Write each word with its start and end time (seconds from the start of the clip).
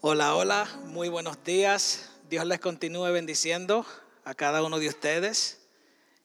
Hola, 0.00 0.36
hola, 0.36 0.68
muy 0.84 1.08
buenos 1.08 1.42
días. 1.42 2.10
Dios 2.30 2.46
les 2.46 2.60
continúe 2.60 3.10
bendiciendo 3.10 3.84
a 4.24 4.32
cada 4.32 4.62
uno 4.62 4.78
de 4.78 4.86
ustedes. 4.86 5.58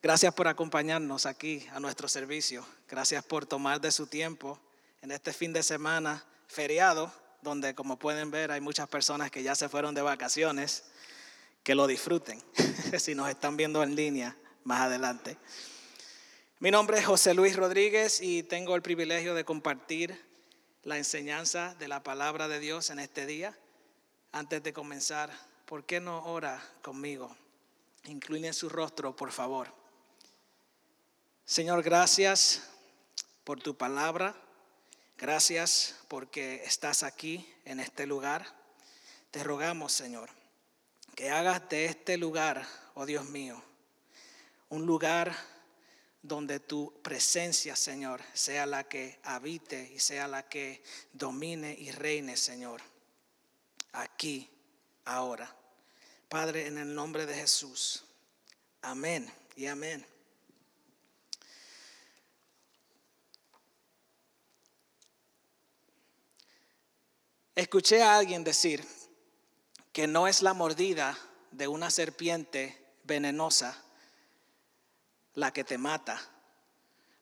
Gracias 0.00 0.32
por 0.32 0.46
acompañarnos 0.46 1.26
aquí 1.26 1.66
a 1.72 1.80
nuestro 1.80 2.06
servicio. 2.06 2.64
Gracias 2.88 3.24
por 3.24 3.46
tomar 3.46 3.80
de 3.80 3.90
su 3.90 4.06
tiempo 4.06 4.60
en 5.02 5.10
este 5.10 5.32
fin 5.32 5.52
de 5.52 5.64
semana 5.64 6.24
feriado, 6.46 7.12
donde 7.42 7.74
como 7.74 7.98
pueden 7.98 8.30
ver 8.30 8.52
hay 8.52 8.60
muchas 8.60 8.86
personas 8.86 9.32
que 9.32 9.42
ya 9.42 9.56
se 9.56 9.68
fueron 9.68 9.92
de 9.92 10.02
vacaciones. 10.02 10.84
Que 11.64 11.74
lo 11.74 11.88
disfruten 11.88 12.40
si 13.00 13.16
nos 13.16 13.28
están 13.28 13.56
viendo 13.56 13.82
en 13.82 13.96
línea 13.96 14.36
más 14.62 14.82
adelante. 14.82 15.36
Mi 16.60 16.70
nombre 16.70 17.00
es 17.00 17.06
José 17.06 17.34
Luis 17.34 17.56
Rodríguez 17.56 18.20
y 18.20 18.44
tengo 18.44 18.76
el 18.76 18.82
privilegio 18.82 19.34
de 19.34 19.44
compartir 19.44 20.16
la 20.84 20.96
enseñanza 20.96 21.74
de 21.80 21.88
la 21.88 22.04
palabra 22.04 22.46
de 22.46 22.60
Dios 22.60 22.90
en 22.90 23.00
este 23.00 23.26
día. 23.26 23.58
Antes 24.34 24.64
de 24.64 24.72
comenzar, 24.72 25.30
¿por 25.64 25.86
qué 25.86 26.00
no 26.00 26.24
ora 26.24 26.60
conmigo? 26.82 27.36
Inclinen 28.06 28.52
su 28.52 28.68
rostro, 28.68 29.14
por 29.14 29.30
favor. 29.30 29.72
Señor, 31.44 31.84
gracias 31.84 32.60
por 33.44 33.62
tu 33.62 33.76
palabra. 33.76 34.34
Gracias 35.16 36.00
porque 36.08 36.64
estás 36.64 37.04
aquí 37.04 37.48
en 37.64 37.78
este 37.78 38.08
lugar. 38.08 38.44
Te 39.30 39.44
rogamos, 39.44 39.92
Señor, 39.92 40.30
que 41.14 41.30
hagas 41.30 41.68
de 41.68 41.84
este 41.84 42.16
lugar, 42.16 42.66
oh 42.94 43.06
Dios 43.06 43.26
mío, 43.26 43.62
un 44.68 44.84
lugar 44.84 45.32
donde 46.22 46.58
tu 46.58 46.92
presencia, 47.02 47.76
Señor, 47.76 48.20
sea 48.32 48.66
la 48.66 48.82
que 48.82 49.20
habite 49.22 49.92
y 49.94 50.00
sea 50.00 50.26
la 50.26 50.48
que 50.48 50.82
domine 51.12 51.72
y 51.78 51.92
reine, 51.92 52.36
Señor, 52.36 52.82
aquí, 53.94 54.50
ahora. 55.04 55.54
Padre, 56.28 56.66
en 56.66 56.78
el 56.78 56.94
nombre 56.94 57.26
de 57.26 57.34
Jesús. 57.34 58.04
Amén 58.82 59.32
y 59.56 59.66
amén. 59.66 60.04
Escuché 67.54 68.02
a 68.02 68.16
alguien 68.16 68.42
decir 68.42 68.84
que 69.92 70.08
no 70.08 70.26
es 70.26 70.42
la 70.42 70.54
mordida 70.54 71.16
de 71.52 71.68
una 71.68 71.88
serpiente 71.88 72.84
venenosa 73.04 73.80
la 75.34 75.52
que 75.52 75.62
te 75.62 75.78
mata 75.78 76.20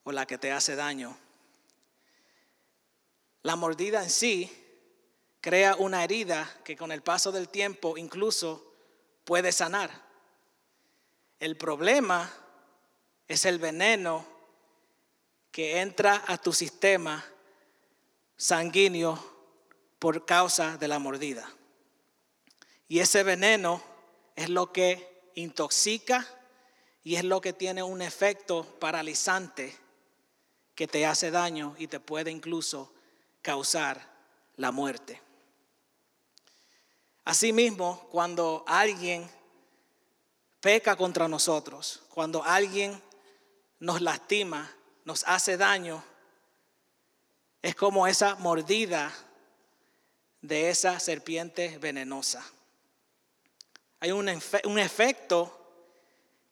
o 0.05 0.13
la 0.13 0.27
que 0.27 0.39
te 0.39 0.51
hace 0.53 0.75
daño. 0.75 1.17
La 3.43 3.57
mordida 3.57 4.03
en 4.03 4.11
sí 4.11 4.62
crea 5.43 5.75
una 5.75 6.05
herida 6.05 6.49
que 6.65 6.77
con 6.77 6.93
el 6.93 7.03
paso 7.03 7.33
del 7.33 7.49
tiempo 7.49 7.99
incluso 7.99 8.73
puede 9.25 9.51
sanar. 9.53 9.91
El 11.41 11.57
problema 11.57 12.33
es 13.27 13.45
el 13.45 13.59
veneno 13.59 14.25
que 15.51 15.81
entra 15.81 16.23
a 16.27 16.39
tu 16.39 16.53
sistema 16.53 17.25
sanguíneo 18.37 19.19
por 19.99 20.25
causa 20.25 20.79
de 20.79 20.87
la 20.87 21.01
mordida. 21.01 21.53
Y 22.87 23.01
ese 23.01 23.25
veneno 23.25 23.83
es 24.37 24.49
lo 24.49 24.73
que 24.73 25.31
intoxica 25.35 26.25
y 27.03 27.17
es 27.17 27.25
lo 27.25 27.41
que 27.41 27.53
tiene 27.53 27.83
un 27.83 28.01
efecto 28.01 28.65
paralizante 28.79 29.77
que 30.77 30.87
te 30.87 31.05
hace 31.05 31.33
daño 31.33 31.75
y 31.79 31.89
te 31.89 31.99
puede 31.99 32.31
incluso 32.31 32.93
causar 33.43 34.09
la 34.57 34.71
muerte. 34.71 35.21
Asimismo, 37.25 38.09
cuando 38.11 38.65
alguien 38.67 39.31
peca 40.61 40.97
contra 40.97 41.29
nosotros, 41.29 42.03
cuando 42.09 42.43
alguien 42.43 43.01
nos 43.79 44.01
lastima, 44.01 44.75
nos 45.05 45.25
hace 45.27 45.57
daño, 45.57 46.03
es 47.61 47.75
como 47.77 48.07
esa 48.07 48.35
mordida 48.37 49.13
de 50.41 50.71
esa 50.71 50.99
serpiente 50.99 51.79
venenosa. 51.79 52.45
Hay 54.01 54.11
un, 54.11 54.29
un 54.65 54.79
efecto 54.79 55.59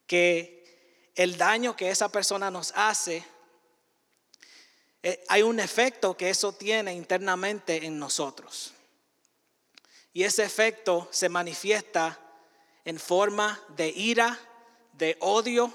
que 0.06 1.12
el 1.14 1.36
daño 1.36 1.76
que 1.76 1.90
esa 1.90 2.08
persona 2.08 2.50
nos 2.50 2.72
hace, 2.76 3.24
eh, 5.02 5.24
hay 5.28 5.42
un 5.42 5.58
efecto 5.58 6.16
que 6.16 6.30
eso 6.30 6.52
tiene 6.52 6.94
internamente 6.94 7.84
en 7.84 7.98
nosotros. 7.98 8.72
Y 10.12 10.24
ese 10.24 10.44
efecto 10.44 11.08
se 11.10 11.28
manifiesta 11.28 12.18
en 12.84 12.98
forma 12.98 13.60
de 13.68 13.88
ira, 13.88 14.38
de 14.92 15.16
odio 15.20 15.72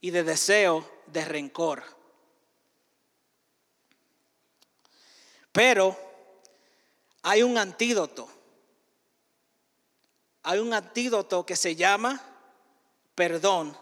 y 0.00 0.10
de 0.10 0.22
deseo 0.22 1.02
de 1.06 1.24
rencor. 1.24 1.82
Pero 5.52 5.96
hay 7.22 7.42
un 7.42 7.58
antídoto. 7.58 8.28
Hay 10.42 10.58
un 10.58 10.74
antídoto 10.74 11.46
que 11.46 11.56
se 11.56 11.74
llama 11.74 12.20
perdón, 13.14 13.76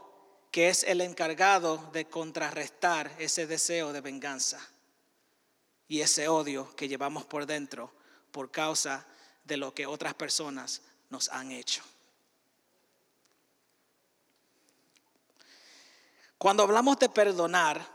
que 0.51 0.69
es 0.69 0.83
el 0.85 1.01
encargado 1.01 1.91
de 1.93 2.07
contrarrestar 2.07 3.11
ese 3.19 3.47
deseo 3.47 3.93
de 3.93 4.01
venganza 4.01 4.61
y 5.89 6.01
ese 6.01 6.29
odio 6.29 6.75
que 6.77 6.89
llevamos 6.89 7.25
por 7.25 7.47
dentro 7.47 7.93
por 8.31 8.51
causa 8.51 9.07
de 9.45 9.57
lo 9.57 9.75
que 9.75 9.87
otras 9.87 10.15
personas 10.15 10.83
nos 11.11 11.29
han 11.29 11.53
hecho. 11.53 11.83
Cuando 16.39 16.65
hablamos 16.65 16.99
de 16.99 17.09
perdonar, 17.09 17.87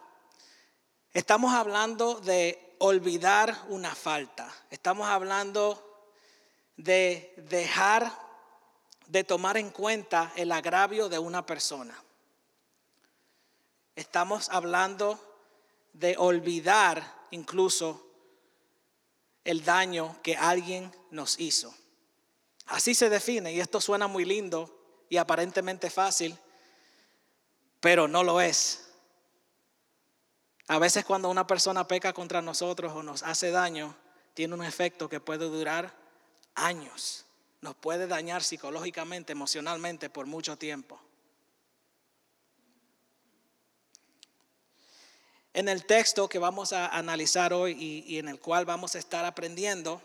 estamos 1.14 1.54
hablando 1.54 2.22
de 2.22 2.76
olvidar 2.80 3.66
una 3.70 3.94
falta, 3.94 4.50
estamos 4.70 5.08
hablando 5.08 5.84
de 6.78 7.34
dejar 7.38 8.12
de 9.08 9.24
tomar 9.24 9.58
en 9.58 9.70
cuenta 9.70 10.32
el 10.36 10.52
agravio 10.52 11.10
de 11.10 11.20
una 11.20 11.46
persona. 11.46 12.02
Estamos 13.96 14.50
hablando 14.50 15.20
de 15.94 16.16
olvidar 16.18 17.28
incluso 17.32 18.07
el 19.48 19.64
daño 19.66 20.16
que 20.22 20.38
alguien 20.38 20.92
nos 21.10 21.40
hizo. 21.40 21.74
Así 22.68 22.94
se 22.94 23.10
define 23.10 23.54
y 23.54 23.60
esto 23.60 23.82
suena 23.82 24.08
muy 24.08 24.26
lindo 24.26 25.06
y 25.10 25.18
aparentemente 25.18 25.90
fácil, 25.90 26.38
pero 27.80 28.08
no 28.08 28.24
lo 28.24 28.42
es. 28.42 28.90
A 30.68 30.80
veces 30.80 31.06
cuando 31.06 31.30
una 31.30 31.48
persona 31.48 31.88
peca 31.88 32.14
contra 32.14 32.42
nosotros 32.42 32.94
o 32.94 33.02
nos 33.02 33.24
hace 33.24 33.52
daño, 33.52 33.96
tiene 34.34 34.54
un 34.54 34.64
efecto 34.64 35.10
que 35.10 35.20
puede 35.20 35.46
durar 35.46 35.96
años 36.54 37.28
nos 37.62 37.76
puede 37.76 38.08
dañar 38.08 38.44
psicológicamente, 38.44 39.34
emocionalmente 39.34 40.10
por 40.10 40.26
mucho 40.26 40.58
tiempo. 40.58 41.00
En 45.58 45.68
el 45.70 45.86
texto 45.88 46.30
que 46.30 46.38
vamos 46.38 46.72
a 46.72 46.86
analizar 46.90 47.52
hoy 47.52 48.04
y, 48.08 48.20
en 48.20 48.28
el 48.28 48.40
cual 48.40 48.64
vamos 48.64 48.94
a 48.94 49.00
estar 49.00 49.26
aprendiendo, 49.26 50.00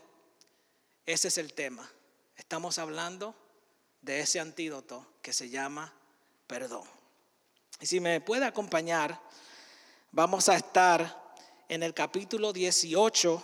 ese 1.05 1.27
es 1.27 1.37
el 1.37 1.53
tema. 1.53 1.87
Estamos 2.35 2.79
hablando 2.79 3.35
de 4.01 4.21
ese 4.21 4.39
antídoto 4.39 5.05
que 5.21 5.31
se 5.31 5.51
llama 5.51 5.93
perdón. 6.47 6.81
Y 7.79 7.85
si 7.85 7.99
me 7.99 8.19
puede 8.19 8.45
acompañar, 8.45 9.21
vamos 10.11 10.49
a 10.49 10.55
estar 10.55 11.35
en 11.69 11.83
el 11.83 11.93
capítulo 11.93 12.51
18 12.51 13.43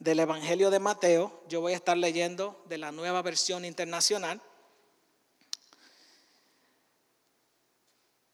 del 0.00 0.18
Evangelio 0.18 0.70
de 0.70 0.80
Mateo. 0.80 1.44
Yo 1.48 1.60
voy 1.60 1.74
a 1.74 1.76
estar 1.76 1.96
leyendo 1.96 2.60
de 2.66 2.78
la 2.78 2.90
nueva 2.90 3.22
versión 3.22 3.64
internacional. 3.64 4.42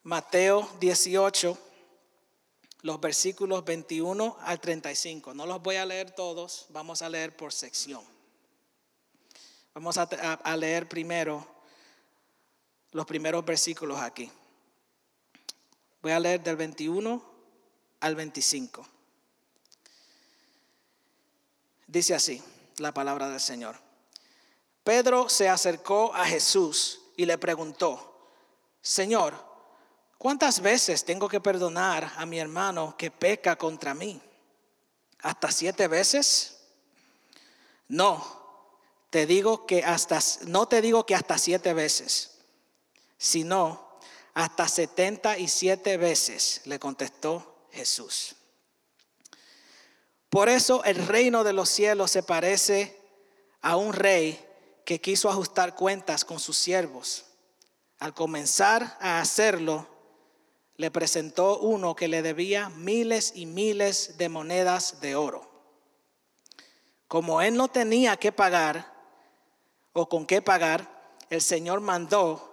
Mateo 0.02 0.66
18, 0.80 1.65
los 2.86 3.00
versículos 3.00 3.64
21 3.64 4.36
al 4.42 4.60
35. 4.60 5.34
No 5.34 5.44
los 5.44 5.60
voy 5.60 5.74
a 5.74 5.84
leer 5.84 6.12
todos, 6.12 6.66
vamos 6.68 7.02
a 7.02 7.08
leer 7.08 7.36
por 7.36 7.52
sección. 7.52 8.00
Vamos 9.74 9.98
a, 9.98 10.56
leer 10.56 10.88
primero 10.88 11.44
los 12.92 13.04
primeros 13.04 13.44
versículos 13.44 13.98
aquí. 13.98 14.30
Voy 16.00 16.12
a 16.12 16.20
leer 16.20 16.40
del 16.44 16.54
21 16.54 17.20
al 17.98 18.14
25. 18.14 18.86
Dice 21.88 22.14
así 22.14 22.40
la 22.78 22.94
palabra 22.94 23.28
del 23.28 23.40
Señor. 23.40 23.76
Pedro 24.84 25.28
se 25.28 25.48
acercó 25.48 26.14
a 26.14 26.24
Jesús 26.24 27.00
y 27.16 27.26
le 27.26 27.36
preguntó, 27.36 28.30
Señor, 28.80 29.45
¿cuántas 30.18 30.60
veces 30.60 31.04
tengo 31.04 31.28
que 31.28 31.40
perdonar 31.40 32.12
a 32.16 32.26
mi 32.26 32.38
hermano 32.38 32.96
que 32.96 33.10
peca 33.10 33.56
contra 33.56 33.94
mí? 33.94 34.20
¿Hasta 35.20 35.50
siete 35.50 35.88
veces? 35.88 36.58
No, 37.88 38.24
te 39.10 39.26
digo 39.26 39.66
que 39.66 39.84
hasta, 39.84 40.20
no 40.46 40.66
te 40.66 40.80
digo 40.80 41.06
que 41.06 41.14
hasta 41.14 41.38
siete 41.38 41.72
veces, 41.72 42.38
sino 43.18 43.98
hasta 44.34 44.68
setenta 44.68 45.38
y 45.38 45.48
siete 45.48 45.96
veces, 45.96 46.60
le 46.64 46.78
contestó 46.78 47.68
Jesús. 47.72 48.36
Por 50.28 50.48
eso 50.48 50.84
el 50.84 51.06
reino 51.06 51.44
de 51.44 51.54
los 51.54 51.70
cielos 51.70 52.10
se 52.10 52.22
parece 52.22 53.00
a 53.62 53.76
un 53.76 53.92
rey 53.92 54.44
que 54.84 55.00
quiso 55.00 55.30
ajustar 55.30 55.74
cuentas 55.74 56.24
con 56.24 56.38
sus 56.38 56.58
siervos. 56.58 57.24
Al 57.98 58.12
comenzar 58.12 58.98
a 59.00 59.20
hacerlo, 59.20 59.88
le 60.76 60.90
presentó 60.90 61.58
uno 61.58 61.96
que 61.96 62.08
le 62.08 62.22
debía 62.22 62.68
miles 62.70 63.32
y 63.34 63.46
miles 63.46 64.18
de 64.18 64.28
monedas 64.28 65.00
de 65.00 65.16
oro. 65.16 65.50
Como 67.08 67.40
él 67.40 67.56
no 67.56 67.68
tenía 67.68 68.16
que 68.16 68.32
pagar 68.32 68.94
o 69.92 70.08
con 70.08 70.26
qué 70.26 70.42
pagar, 70.42 71.14
el 71.30 71.40
Señor 71.40 71.80
mandó 71.80 72.52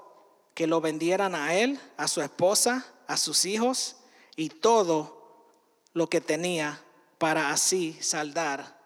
que 0.53 0.67
lo 0.67 0.79
vendieran 0.79 1.35
a 1.35 1.55
él, 1.55 1.79
a 1.97 2.07
su 2.07 2.21
esposa, 2.21 2.85
a 3.07 3.17
sus 3.17 3.45
hijos 3.45 3.97
y 4.35 4.49
todo 4.49 5.49
lo 5.93 6.07
que 6.07 6.21
tenía 6.21 6.81
para 7.17 7.51
así 7.51 7.97
saldar 8.01 8.79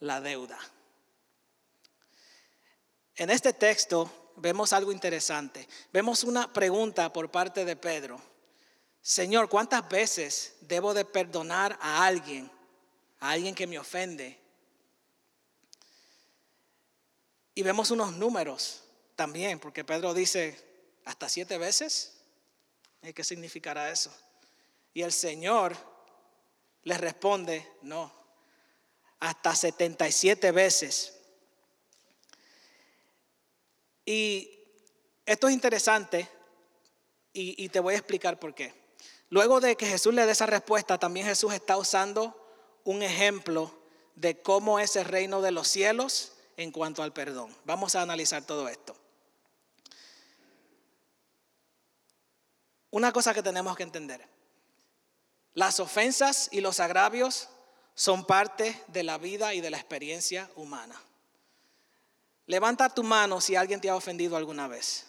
la 0.00 0.20
deuda. 0.20 0.58
En 3.16 3.30
este 3.30 3.52
texto 3.52 4.10
vemos 4.42 4.72
algo 4.72 4.90
interesante. 4.90 5.68
Vemos 5.92 6.24
una 6.24 6.52
pregunta 6.52 7.12
por 7.12 7.30
parte 7.30 7.64
de 7.64 7.76
Pedro. 7.76 8.20
Señor, 9.00 9.48
¿cuántas 9.48 9.88
veces 9.88 10.56
debo 10.60 10.92
de 10.92 11.04
perdonar 11.04 11.78
a 11.80 12.04
alguien, 12.04 12.50
a 13.20 13.30
alguien 13.30 13.54
que 13.54 13.68
me 13.68 13.78
ofende? 13.78 14.38
Y 17.54 17.62
vemos 17.62 17.90
unos 17.92 18.16
números 18.16 18.82
también, 19.14 19.60
porque 19.60 19.84
Pedro 19.84 20.12
dice, 20.12 20.58
hasta 21.04 21.28
siete 21.28 21.56
veces. 21.56 22.18
¿Y 23.02 23.12
qué 23.12 23.22
significará 23.22 23.90
eso? 23.90 24.12
Y 24.92 25.02
el 25.02 25.12
Señor 25.12 25.76
le 26.82 26.98
responde, 26.98 27.68
no, 27.82 28.12
hasta 29.20 29.54
77 29.54 30.50
veces. 30.50 31.21
Y 34.04 34.50
esto 35.26 35.48
es 35.48 35.54
interesante 35.54 36.28
y, 37.32 37.68
te 37.70 37.80
voy 37.80 37.94
a 37.94 37.98
explicar 37.98 38.38
por 38.38 38.54
qué. 38.54 38.74
Luego 39.30 39.60
de 39.60 39.76
que 39.76 39.86
Jesús 39.86 40.12
le 40.12 40.26
dé 40.26 40.32
esa 40.32 40.46
respuesta, 40.46 40.98
también 40.98 41.26
Jesús 41.26 41.54
está 41.54 41.78
usando 41.78 42.36
un 42.84 43.02
ejemplo 43.02 43.72
de 44.14 44.42
cómo 44.42 44.78
es 44.78 44.96
el 44.96 45.06
reino 45.06 45.40
de 45.40 45.52
los 45.52 45.68
cielos 45.68 46.32
en 46.56 46.70
cuanto 46.70 47.02
al 47.02 47.12
perdón. 47.12 47.54
Vamos 47.64 47.94
a 47.94 48.02
analizar 48.02 48.44
todo 48.44 48.68
esto. 48.68 48.94
Una 52.90 53.10
cosa 53.12 53.32
que 53.32 53.42
tenemos 53.42 53.74
que 53.74 53.84
entender. 53.84 54.28
Las 55.54 55.80
ofensas 55.80 56.50
y 56.52 56.60
los 56.60 56.78
agravios 56.80 57.48
son 57.94 58.26
parte 58.26 58.78
de 58.88 59.02
la 59.02 59.16
vida 59.16 59.54
y 59.54 59.62
de 59.62 59.70
la 59.70 59.78
experiencia 59.78 60.50
humana. 60.56 61.00
Levanta 62.46 62.88
tu 62.88 63.02
mano 63.02 63.40
si 63.40 63.56
alguien 63.56 63.80
te 63.80 63.88
ha 63.88 63.96
ofendido 63.96 64.36
alguna 64.36 64.68
vez. 64.68 65.06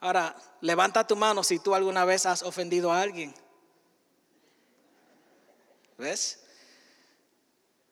Ahora, 0.00 0.36
levanta 0.60 1.06
tu 1.06 1.16
mano 1.16 1.42
si 1.42 1.58
tú 1.58 1.74
alguna 1.74 2.04
vez 2.04 2.26
has 2.26 2.42
ofendido 2.42 2.92
a 2.92 3.00
alguien. 3.00 3.34
¿Ves? 5.96 6.44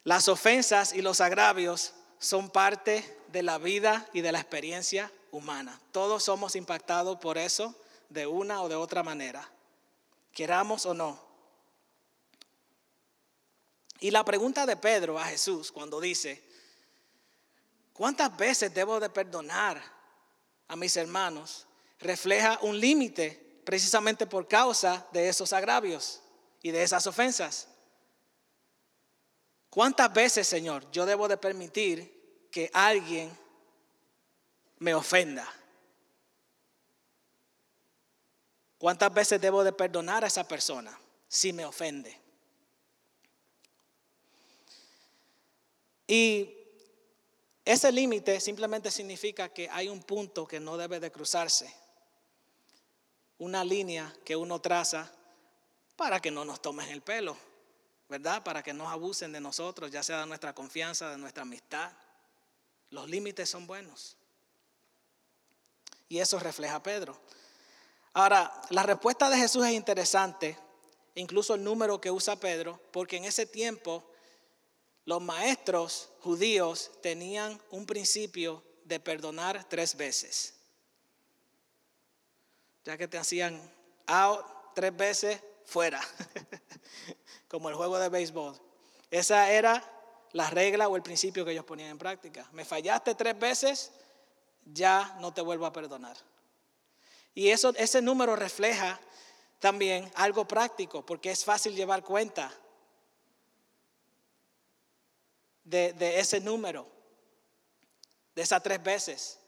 Las 0.04 0.28
ofensas 0.28 0.92
y 0.92 1.02
los 1.02 1.20
agravios 1.20 1.94
son 2.18 2.48
parte 2.48 3.18
de 3.28 3.42
la 3.42 3.58
vida 3.58 4.08
y 4.12 4.20
de 4.20 4.30
la 4.30 4.38
experiencia 4.38 5.10
humana. 5.32 5.80
Todos 5.90 6.22
somos 6.22 6.54
impactados 6.54 7.18
por 7.18 7.38
eso 7.38 7.74
de 8.08 8.26
una 8.26 8.62
o 8.62 8.68
de 8.68 8.76
otra 8.76 9.02
manera, 9.02 9.48
queramos 10.32 10.86
o 10.86 10.94
no. 10.94 11.25
Y 14.00 14.10
la 14.10 14.24
pregunta 14.24 14.66
de 14.66 14.76
Pedro 14.76 15.18
a 15.18 15.24
Jesús 15.24 15.72
cuando 15.72 16.00
dice, 16.00 16.42
¿cuántas 17.92 18.36
veces 18.36 18.72
debo 18.74 19.00
de 19.00 19.08
perdonar 19.08 19.82
a 20.68 20.76
mis 20.76 20.96
hermanos? 20.96 21.66
Refleja 21.98 22.58
un 22.62 22.78
límite 22.78 23.60
precisamente 23.64 24.26
por 24.26 24.46
causa 24.46 25.06
de 25.12 25.28
esos 25.28 25.52
agravios 25.52 26.20
y 26.62 26.70
de 26.70 26.82
esas 26.82 27.06
ofensas. 27.06 27.68
¿Cuántas 29.70 30.12
veces, 30.12 30.46
Señor, 30.46 30.90
yo 30.90 31.06
debo 31.06 31.28
de 31.28 31.36
permitir 31.36 32.48
que 32.50 32.70
alguien 32.72 33.30
me 34.78 34.94
ofenda? 34.94 35.50
¿Cuántas 38.78 39.12
veces 39.12 39.40
debo 39.40 39.64
de 39.64 39.72
perdonar 39.72 40.22
a 40.22 40.28
esa 40.28 40.46
persona 40.46 40.98
si 41.28 41.52
me 41.52 41.64
ofende? 41.64 42.25
Y 46.06 46.54
ese 47.64 47.90
límite 47.90 48.40
simplemente 48.40 48.90
significa 48.90 49.48
que 49.48 49.68
hay 49.70 49.88
un 49.88 50.02
punto 50.02 50.46
que 50.46 50.60
no 50.60 50.76
debe 50.76 51.00
de 51.00 51.10
cruzarse. 51.10 51.74
Una 53.38 53.64
línea 53.64 54.14
que 54.24 54.36
uno 54.36 54.60
traza 54.60 55.12
para 55.96 56.20
que 56.20 56.30
no 56.30 56.44
nos 56.44 56.62
tomen 56.62 56.88
el 56.90 57.02
pelo, 57.02 57.36
¿verdad? 58.08 58.44
Para 58.44 58.62
que 58.62 58.72
no 58.72 58.88
abusen 58.88 59.32
de 59.32 59.40
nosotros, 59.40 59.90
ya 59.90 60.02
sea 60.02 60.20
de 60.20 60.26
nuestra 60.26 60.54
confianza, 60.54 61.10
de 61.10 61.18
nuestra 61.18 61.42
amistad. 61.42 61.90
Los 62.90 63.08
límites 63.08 63.50
son 63.50 63.66
buenos. 63.66 64.16
Y 66.08 66.18
eso 66.18 66.38
refleja 66.38 66.82
Pedro. 66.82 67.18
Ahora, 68.12 68.62
la 68.70 68.84
respuesta 68.84 69.28
de 69.28 69.38
Jesús 69.38 69.66
es 69.66 69.72
interesante, 69.72 70.56
incluso 71.16 71.54
el 71.54 71.64
número 71.64 72.00
que 72.00 72.10
usa 72.10 72.36
Pedro, 72.36 72.80
porque 72.92 73.16
en 73.16 73.24
ese 73.24 73.44
tiempo 73.44 74.08
los 75.06 75.22
maestros 75.22 76.10
judíos 76.20 76.90
tenían 77.00 77.58
un 77.70 77.86
principio 77.86 78.62
de 78.84 79.00
perdonar 79.00 79.64
tres 79.68 79.96
veces. 79.96 80.54
Ya 82.84 82.98
que 82.98 83.08
te 83.08 83.16
hacían 83.16 83.60
out 84.06 84.44
tres 84.74 84.94
veces, 84.96 85.40
fuera. 85.64 86.00
Como 87.48 87.68
el 87.68 87.76
juego 87.76 87.98
de 87.98 88.08
béisbol. 88.08 88.60
Esa 89.10 89.50
era 89.50 89.82
la 90.32 90.50
regla 90.50 90.88
o 90.88 90.96
el 90.96 91.02
principio 91.02 91.44
que 91.44 91.52
ellos 91.52 91.64
ponían 91.64 91.90
en 91.90 91.98
práctica. 91.98 92.48
Me 92.52 92.64
fallaste 92.64 93.14
tres 93.14 93.38
veces, 93.38 93.92
ya 94.64 95.16
no 95.20 95.32
te 95.32 95.40
vuelvo 95.40 95.66
a 95.66 95.72
perdonar. 95.72 96.16
Y 97.32 97.50
eso, 97.50 97.72
ese 97.76 98.02
número 98.02 98.34
refleja 98.34 99.00
también 99.60 100.10
algo 100.16 100.48
práctico, 100.48 101.06
porque 101.06 101.30
es 101.30 101.44
fácil 101.44 101.76
llevar 101.76 102.02
cuenta 102.02 102.52
de, 105.66 106.18
ese 106.20 106.40
número, 106.40 106.86
de 108.34 108.42
esas 108.42 108.62
tres 108.62 108.82
veces. 108.82 109.38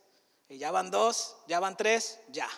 Y 0.48 0.58
ya 0.58 0.70
van 0.70 0.90
dos, 0.90 1.37
ya 1.46 1.60
van 1.60 1.76
tres, 1.76 2.18
ya. 2.28 2.48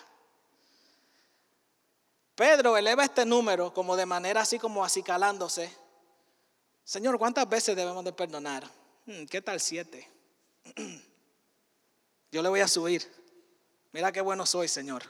Pedro 2.35 2.75
eleva 2.77 3.03
este 3.03 3.25
número 3.25 3.73
como 3.73 3.95
de 3.95 4.05
manera 4.05 4.41
así 4.41 4.57
como 4.57 4.83
acicalándose. 4.83 5.71
Señor, 6.83 7.17
¿cuántas 7.19 7.47
veces 7.47 7.75
debemos 7.75 8.03
de 8.03 8.13
perdonar? 8.13 8.67
Hmm, 9.05 9.25
¿Qué 9.25 9.41
tal 9.41 9.59
siete? 9.59 10.09
Yo 12.31 12.41
le 12.41 12.49
voy 12.49 12.61
a 12.61 12.67
subir. 12.67 13.09
Mira 13.91 14.11
qué 14.11 14.21
bueno 14.21 14.45
soy, 14.45 14.67
Señor. 14.67 15.03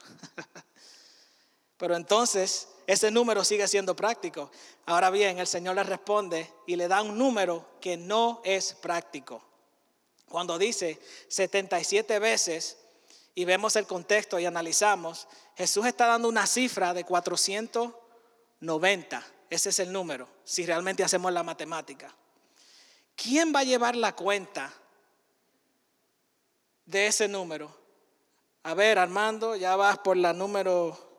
Pero 1.78 1.96
entonces 1.96 2.68
ese 2.88 3.12
número 3.12 3.44
sigue 3.44 3.68
siendo 3.68 3.96
práctico. 3.96 4.50
Ahora 4.86 5.10
bien, 5.10 5.40
el 5.40 5.48
Señor 5.48 5.76
le 5.76 5.84
responde 5.84 6.50
y 6.68 6.76
le 6.76 6.88
da 6.88 7.02
un 7.02 7.18
número 7.18 7.66
que 7.80 7.98
no 7.98 8.42
es 8.44 8.74
práctico. 8.74 9.42
Cuando 10.28 10.58
dice 10.58 11.00
77 11.28 12.20
veces 12.20 12.78
y 13.36 13.46
vemos 13.46 13.76
el 13.76 13.86
contexto 13.86 14.40
y 14.40 14.46
analizamos, 14.46 15.28
Jesús 15.56 15.86
está 15.86 16.08
dando 16.08 16.30
una 16.30 16.48
cifra 16.48 16.94
de 16.94 17.04
490. 17.04 19.24
Ese 19.50 19.70
es 19.70 19.80
el 19.80 19.92
número, 19.92 20.28
si 20.44 20.66
realmente 20.66 21.04
hacemos 21.04 21.34
la 21.34 21.44
matemática. 21.44 22.16
¿Quién 23.16 23.54
va 23.54 23.60
a 23.60 23.66
llevar 23.66 23.96
la 23.96 24.16
cuenta 24.16 24.74
de 26.86 27.08
ese 27.08 27.28
número? 27.28 27.80
A 28.64 28.74
ver, 28.74 28.98
Armando, 28.98 29.56
ya 29.56 29.76
vas 29.76 30.00
por 30.00 30.18
la 30.18 30.34
número 30.34 31.11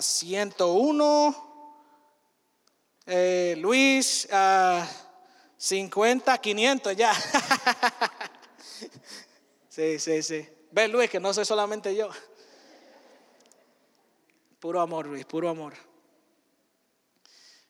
101. 0.00 1.28
Ah, 1.28 1.46
eh, 3.06 3.54
Luis, 3.58 4.28
50, 5.56 6.32
ah, 6.32 6.38
500 6.38 6.96
ya. 6.96 7.14
sí, 9.68 9.98
sí, 9.98 10.22
sí. 10.22 10.48
Ve, 10.70 10.88
Luis, 10.88 11.10
que 11.10 11.20
no 11.20 11.32
soy 11.32 11.44
solamente 11.44 11.94
yo. 11.94 12.10
Puro 14.58 14.80
amor, 14.80 15.06
Luis, 15.06 15.24
puro 15.24 15.48
amor. 15.48 15.74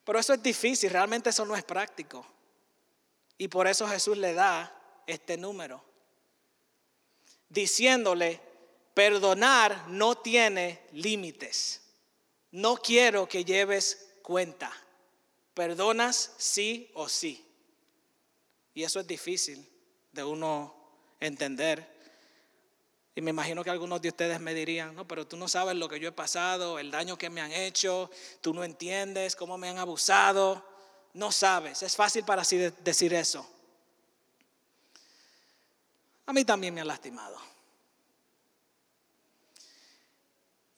Pero 0.04 0.18
eso 0.18 0.34
es 0.34 0.42
difícil, 0.42 0.90
realmente 0.90 1.30
eso 1.30 1.44
no 1.44 1.56
es 1.56 1.64
práctico. 1.64 2.24
Y 3.38 3.48
por 3.48 3.66
eso 3.66 3.88
Jesús 3.88 4.16
le 4.16 4.34
da 4.34 4.72
este 5.06 5.36
número, 5.36 5.84
diciéndole, 7.48 8.40
perdonar 8.94 9.88
no 9.88 10.16
tiene 10.16 10.86
límites. 10.92 11.85
No 12.56 12.78
quiero 12.78 13.28
que 13.28 13.44
lleves 13.44 14.14
cuenta. 14.22 14.72
Perdonas 15.52 16.32
sí 16.38 16.90
o 16.94 17.06
sí. 17.06 17.46
Y 18.72 18.82
eso 18.82 18.98
es 18.98 19.06
difícil 19.06 19.68
de 20.10 20.24
uno 20.24 20.74
entender. 21.20 21.86
Y 23.14 23.20
me 23.20 23.28
imagino 23.28 23.62
que 23.62 23.68
algunos 23.68 24.00
de 24.00 24.08
ustedes 24.08 24.40
me 24.40 24.54
dirían, 24.54 24.94
no, 24.94 25.06
pero 25.06 25.26
tú 25.26 25.36
no 25.36 25.48
sabes 25.48 25.76
lo 25.76 25.86
que 25.86 26.00
yo 26.00 26.08
he 26.08 26.12
pasado, 26.12 26.78
el 26.78 26.90
daño 26.90 27.18
que 27.18 27.28
me 27.28 27.42
han 27.42 27.52
hecho, 27.52 28.10
tú 28.40 28.54
no 28.54 28.64
entiendes 28.64 29.36
cómo 29.36 29.58
me 29.58 29.68
han 29.68 29.76
abusado, 29.76 30.66
no 31.12 31.30
sabes. 31.32 31.82
Es 31.82 31.94
fácil 31.94 32.24
para 32.24 32.40
así 32.40 32.56
decir 32.56 33.12
eso. 33.12 33.46
A 36.24 36.32
mí 36.32 36.42
también 36.42 36.72
me 36.72 36.80
han 36.80 36.88
lastimado. 36.88 37.38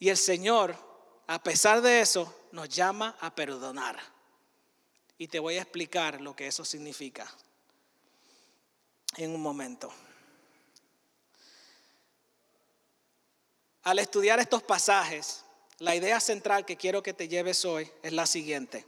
Y 0.00 0.08
el 0.08 0.16
Señor, 0.16 0.88
a 1.28 1.42
pesar 1.42 1.82
de 1.82 2.00
eso, 2.00 2.35
nos 2.52 2.70
llama 2.70 3.14
a 3.20 3.35
perdonar. 3.35 3.99
Y 5.18 5.28
te 5.28 5.38
voy 5.38 5.58
a 5.58 5.62
explicar 5.62 6.20
lo 6.23 6.35
que 6.35 6.47
eso 6.47 6.64
significa 6.64 7.30
en 9.18 9.35
un 9.35 9.42
momento. 9.42 9.92
Al 13.82 13.99
estudiar 13.99 14.40
estos 14.40 14.62
pasajes, 14.62 15.44
la 15.78 15.94
idea 15.94 16.18
central 16.18 16.64
que 16.64 16.78
quiero 16.78 17.02
que 17.02 17.12
te 17.12 17.28
lleves 17.28 17.64
hoy 17.66 17.90
es 18.02 18.12
la 18.14 18.25
siguiente. 18.25 18.87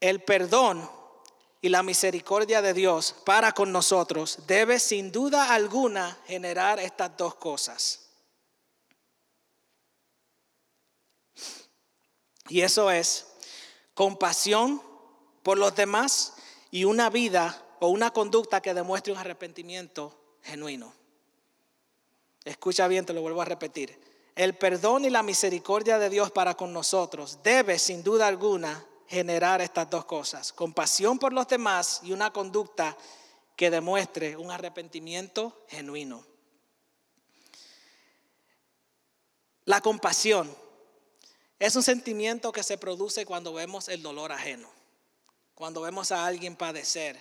El 0.00 0.22
perdón 0.22 0.90
y 1.62 1.70
la 1.70 1.82
misericordia 1.82 2.60
de 2.60 2.74
Dios 2.74 3.14
para 3.24 3.52
con 3.52 3.72
nosotros 3.72 4.40
debe 4.46 4.78
sin 4.78 5.10
duda 5.10 5.54
alguna 5.54 6.18
generar 6.26 6.78
estas 6.78 7.16
dos 7.16 7.36
cosas. 7.36 8.03
Y 12.48 12.60
eso 12.60 12.90
es 12.90 13.26
compasión 13.94 14.82
por 15.42 15.58
los 15.58 15.74
demás 15.74 16.34
y 16.70 16.84
una 16.84 17.10
vida 17.10 17.62
o 17.80 17.88
una 17.88 18.10
conducta 18.10 18.60
que 18.60 18.74
demuestre 18.74 19.12
un 19.12 19.18
arrepentimiento 19.18 20.18
genuino. 20.42 20.92
Escucha 22.44 22.86
bien, 22.88 23.06
te 23.06 23.12
lo 23.12 23.22
vuelvo 23.22 23.42
a 23.42 23.46
repetir. 23.46 23.98
El 24.36 24.56
perdón 24.56 25.04
y 25.04 25.10
la 25.10 25.22
misericordia 25.22 25.98
de 25.98 26.10
Dios 26.10 26.30
para 26.30 26.54
con 26.54 26.72
nosotros 26.72 27.38
debe 27.42 27.78
sin 27.78 28.02
duda 28.02 28.26
alguna 28.26 28.84
generar 29.06 29.60
estas 29.60 29.88
dos 29.88 30.04
cosas, 30.04 30.52
compasión 30.52 31.18
por 31.18 31.32
los 31.32 31.46
demás 31.46 32.00
y 32.02 32.12
una 32.12 32.32
conducta 32.32 32.96
que 33.54 33.70
demuestre 33.70 34.36
un 34.36 34.50
arrepentimiento 34.50 35.64
genuino. 35.68 36.24
La 39.66 39.80
compasión 39.80 40.54
es 41.64 41.76
un 41.76 41.82
sentimiento 41.82 42.52
que 42.52 42.62
se 42.62 42.76
produce 42.76 43.24
cuando 43.24 43.54
vemos 43.54 43.88
el 43.88 44.02
dolor 44.02 44.32
ajeno, 44.32 44.70
cuando 45.54 45.80
vemos 45.80 46.12
a 46.12 46.26
alguien 46.26 46.56
padecer. 46.56 47.18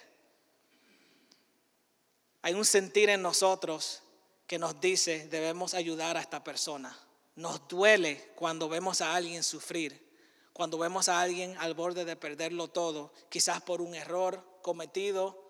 Hay 2.42 2.54
un 2.54 2.66
sentir 2.66 3.10
en 3.10 3.22
nosotros 3.22 4.02
que 4.46 4.60
nos 4.60 4.82
dice 4.82 5.30
debemos 5.30 5.74
ayudar 5.74 6.18
a 6.18 6.20
esta 6.20 6.44
persona. 6.44 6.94
Nos 7.38 7.70
duele 7.70 8.34
cuando 8.36 8.68
vemos 8.68 9.00
a 9.00 9.16
alguien 9.16 9.44
sufrir, 9.44 10.06
cuando 10.52 10.78
vemos 10.78 11.08
a 11.08 11.22
alguien 11.22 11.56
al 11.58 11.74
borde 11.74 12.04
de 12.04 12.18
perderlo 12.18 12.68
todo, 12.68 13.14
quizás 13.30 13.62
por 13.62 13.82
un 13.82 13.96
error 13.96 14.46
cometido, 14.62 15.42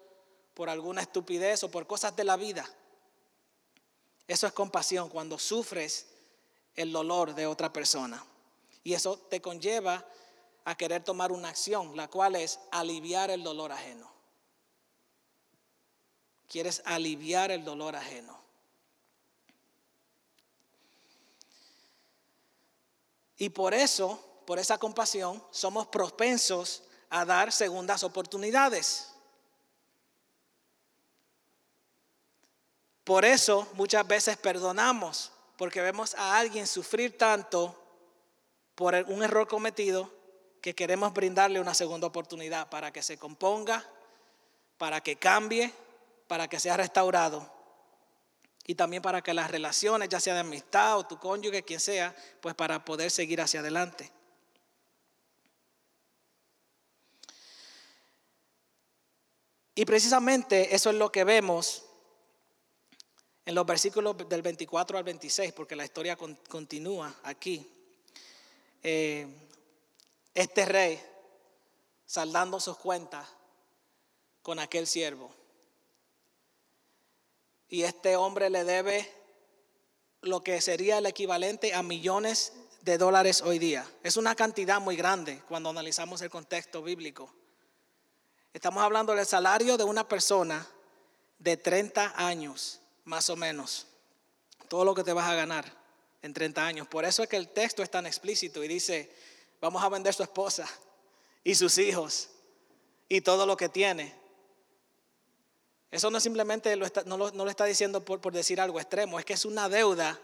por 0.54 0.70
alguna 0.70 1.02
estupidez 1.02 1.64
o 1.64 1.72
por 1.72 1.88
cosas 1.88 2.16
de 2.16 2.26
la 2.26 2.38
vida. 2.38 2.72
Eso 4.28 4.46
es 4.46 4.54
compasión 4.54 5.10
cuando 5.10 5.40
sufres 5.40 6.06
el 6.76 6.92
dolor 6.92 7.34
de 7.34 7.48
otra 7.48 7.74
persona. 7.74 8.24
Y 8.84 8.94
eso 8.94 9.18
te 9.18 9.42
conlleva 9.42 10.06
a 10.66 10.76
querer 10.76 11.04
tomar 11.04 11.32
una 11.32 11.50
acción, 11.50 11.96
la 11.96 12.10
cual 12.10 12.36
es 12.36 12.60
aliviar 12.72 13.30
el 13.32 13.44
dolor 13.44 13.72
ajeno. 13.72 14.12
Quieres 16.48 16.82
aliviar 16.86 17.52
el 17.52 17.64
dolor 17.64 17.96
ajeno. 17.96 18.44
Y 23.38 23.50
por 23.50 23.74
eso, 23.74 24.24
por 24.46 24.60
esa 24.60 24.78
compasión, 24.78 25.44
somos 25.52 25.88
propensos 25.88 26.84
a 27.10 27.26
dar 27.26 27.52
segundas 27.52 28.04
oportunidades. 28.04 29.10
Por 33.04 33.26
eso 33.26 33.68
muchas 33.74 34.08
veces 34.08 34.38
perdonamos, 34.38 35.32
porque 35.58 35.82
vemos 35.82 36.16
a 36.16 36.38
alguien 36.38 36.66
sufrir 36.66 37.18
tanto 37.18 37.83
por 38.76 38.96
un 39.08 39.24
error 39.24 39.48
cometido 39.48 40.12
que 40.62 40.74
queremos 40.74 41.14
brindarle 41.14 41.60
una 41.60 41.74
segunda 41.74 42.08
oportunidad 42.08 42.70
para 42.70 42.92
que 42.92 43.04
se 43.04 43.18
componga, 43.18 43.86
para 44.78 45.02
que 45.02 45.18
cambie, 45.18 45.74
para 46.28 46.48
que 46.48 46.60
sea 46.60 46.78
restaurado 46.78 47.52
y 48.66 48.76
también 48.76 49.02
para 49.02 49.22
que 49.22 49.34
las 49.34 49.52
relaciones, 49.52 50.10
ya 50.10 50.20
sea 50.20 50.36
de 50.36 50.40
amistad 50.40 50.98
o 50.98 51.06
tu 51.06 51.20
cónyuge, 51.20 51.64
quien 51.64 51.80
sea, 51.80 52.16
pues 52.42 52.56
para 52.56 52.86
poder 52.86 53.12
seguir 53.12 53.42
hacia 53.42 53.60
adelante. 53.60 54.12
Y 59.76 59.86
precisamente 59.86 60.74
eso 60.76 60.92
es 60.92 60.96
lo 60.96 61.12
que 61.12 61.24
vemos 61.24 61.84
en 63.46 63.56
los 63.56 63.66
versículos 63.66 64.16
del 64.30 64.42
24 64.42 64.98
al 64.98 65.04
26, 65.04 65.52
porque 65.52 65.76
la 65.76 65.84
historia 65.84 66.16
continúa 66.16 67.14
aquí. 67.24 67.70
Eh, 68.84 69.26
este 70.34 70.66
rey 70.66 71.02
saldando 72.06 72.60
sus 72.60 72.78
cuentas 72.78 73.28
con 74.42 74.60
aquel 74.60 74.88
siervo. 74.88 75.34
Y 77.70 77.84
este 77.84 78.18
hombre 78.18 78.50
le 78.50 78.66
debe 78.66 79.10
lo 80.22 80.44
que 80.44 80.60
sería 80.62 80.98
el 80.98 81.06
equivalente 81.06 81.74
a 81.74 81.82
millones 81.82 82.54
de 82.82 82.98
dólares 82.98 83.42
hoy 83.42 83.58
día. 83.58 83.90
Es 84.04 84.18
una 84.18 84.36
cantidad 84.36 84.82
muy 84.82 84.98
grande 84.98 85.42
cuando 85.48 85.70
analizamos 85.70 86.22
el 86.22 86.30
contexto 86.30 86.84
bíblico. 86.84 87.34
Estamos 88.54 88.84
hablando 88.84 89.16
del 89.16 89.26
salario 89.26 89.78
de 89.78 89.86
una 89.86 90.08
persona 90.08 90.68
de 91.40 91.58
30 91.58 92.14
años, 92.16 92.82
más 93.06 93.30
o 93.30 93.36
menos. 93.36 93.88
Todo 94.68 94.86
lo 94.86 94.94
que 94.94 95.04
te 95.04 95.14
vas 95.14 95.30
a 95.30 95.36
ganar 95.36 95.83
en 96.24 96.34
30 96.34 96.66
años. 96.66 96.88
Por 96.88 97.06
eso 97.06 97.22
es 97.22 97.30
que 97.30 97.38
el 97.38 97.50
texto 97.50 97.84
es 97.84 97.92
tan 97.92 98.08
explícito 98.08 98.64
y 98.64 98.68
dice, 98.68 99.14
vamos 99.62 99.84
a 99.84 99.90
vender 99.90 100.14
su 100.14 100.24
esposa 100.24 100.68
y 101.44 101.54
sus 101.54 101.78
hijos 101.78 102.30
y 103.08 103.22
todo 103.22 103.46
lo 103.46 103.56
que 103.56 103.70
tiene. 103.70 104.16
Eso 105.92 106.10
no 106.10 106.20
simplemente 106.20 106.76
lo 106.76 106.88
no, 107.06 107.18
lo, 107.18 107.50
está 107.50 107.66
diciendo 107.66 108.04
por, 108.04 108.20
por 108.20 108.34
decir 108.34 108.60
algo 108.60 108.80
extremo, 108.80 109.20
es 109.20 109.26
que 109.26 109.34
es 109.34 109.46
una 109.46 109.70
deuda 109.70 110.20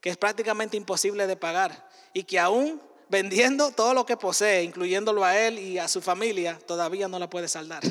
que 0.00 0.10
es 0.10 0.16
prácticamente 0.16 0.76
imposible 0.76 1.28
de 1.28 1.36
pagar 1.36 1.88
y 2.12 2.24
que 2.24 2.40
aún 2.40 2.82
vendiendo 3.08 3.70
todo 3.70 3.94
lo 3.94 4.04
que 4.06 4.16
posee, 4.16 4.64
incluyéndolo 4.64 5.22
a 5.22 5.38
él 5.38 5.58
y 5.58 5.78
a 5.78 5.86
su 5.86 6.00
familia, 6.00 6.58
todavía 6.66 7.06
no 7.06 7.18
la 7.18 7.30
puede 7.30 7.46
saldar. 7.46 7.82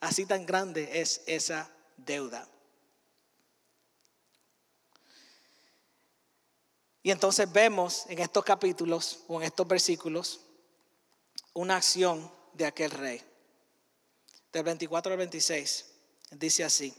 Así 0.00 0.24
tan 0.24 0.46
grande 0.46 1.00
es 1.00 1.22
esa 1.26 1.68
deuda. 1.96 2.48
Y 7.08 7.10
entonces 7.10 7.50
vemos 7.50 8.04
en 8.10 8.18
estos 8.18 8.44
capítulos 8.44 9.20
o 9.28 9.40
en 9.40 9.46
estos 9.46 9.66
versículos 9.66 10.40
una 11.54 11.76
acción 11.76 12.30
de 12.52 12.66
aquel 12.66 12.90
rey. 12.90 13.22
Del 14.52 14.62
24 14.62 15.12
al 15.12 15.16
26 15.16 15.86
dice 16.32 16.64
así. 16.64 16.94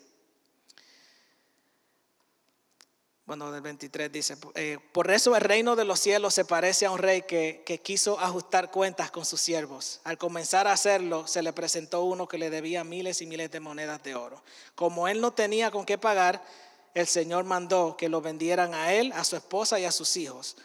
Bueno, 3.27 3.51
del 3.51 3.61
23 3.61 4.11
dice, 4.11 4.35
eh, 4.55 4.79
por 4.91 5.11
eso 5.11 5.35
el 5.35 5.43
reino 5.43 5.75
de 5.75 5.85
los 5.85 5.99
cielos 5.99 6.33
se 6.33 6.43
parece 6.43 6.87
a 6.87 6.91
un 6.91 6.97
rey 6.97 7.21
que, 7.21 7.61
que, 7.63 7.79
quiso 7.79 8.19
ajustar 8.19 8.71
cuentas 8.71 9.11
con 9.11 9.25
sus 9.25 9.39
siervos. 9.39 10.01
Al 10.05 10.17
comenzar 10.17 10.65
a 10.65 10.71
hacerlo, 10.71 11.27
se 11.27 11.43
le 11.43 11.53
presentó 11.53 12.03
uno 12.03 12.27
que 12.27 12.39
le 12.39 12.49
debía 12.49 12.83
miles 12.83 13.21
y 13.21 13.27
miles 13.27 13.51
de 13.51 13.59
monedas 13.59 14.01
de 14.01 14.15
oro. 14.15 14.41
Como 14.73 15.07
él 15.07 15.21
no 15.21 15.33
tenía 15.33 15.69
con 15.69 15.85
qué 15.85 15.99
pagar, 15.99 16.43
el 16.93 17.07
Señor 17.07 17.43
mandó 17.45 17.95
que 17.97 18.09
lo 18.09 18.21
vendieran 18.21 18.73
a 18.73 18.93
él, 18.93 19.11
a 19.13 19.23
su 19.23 19.35
esposa 19.35 19.79
y 19.79 19.85
a 19.85 19.91
sus 19.91 20.17
hijos, 20.17 20.57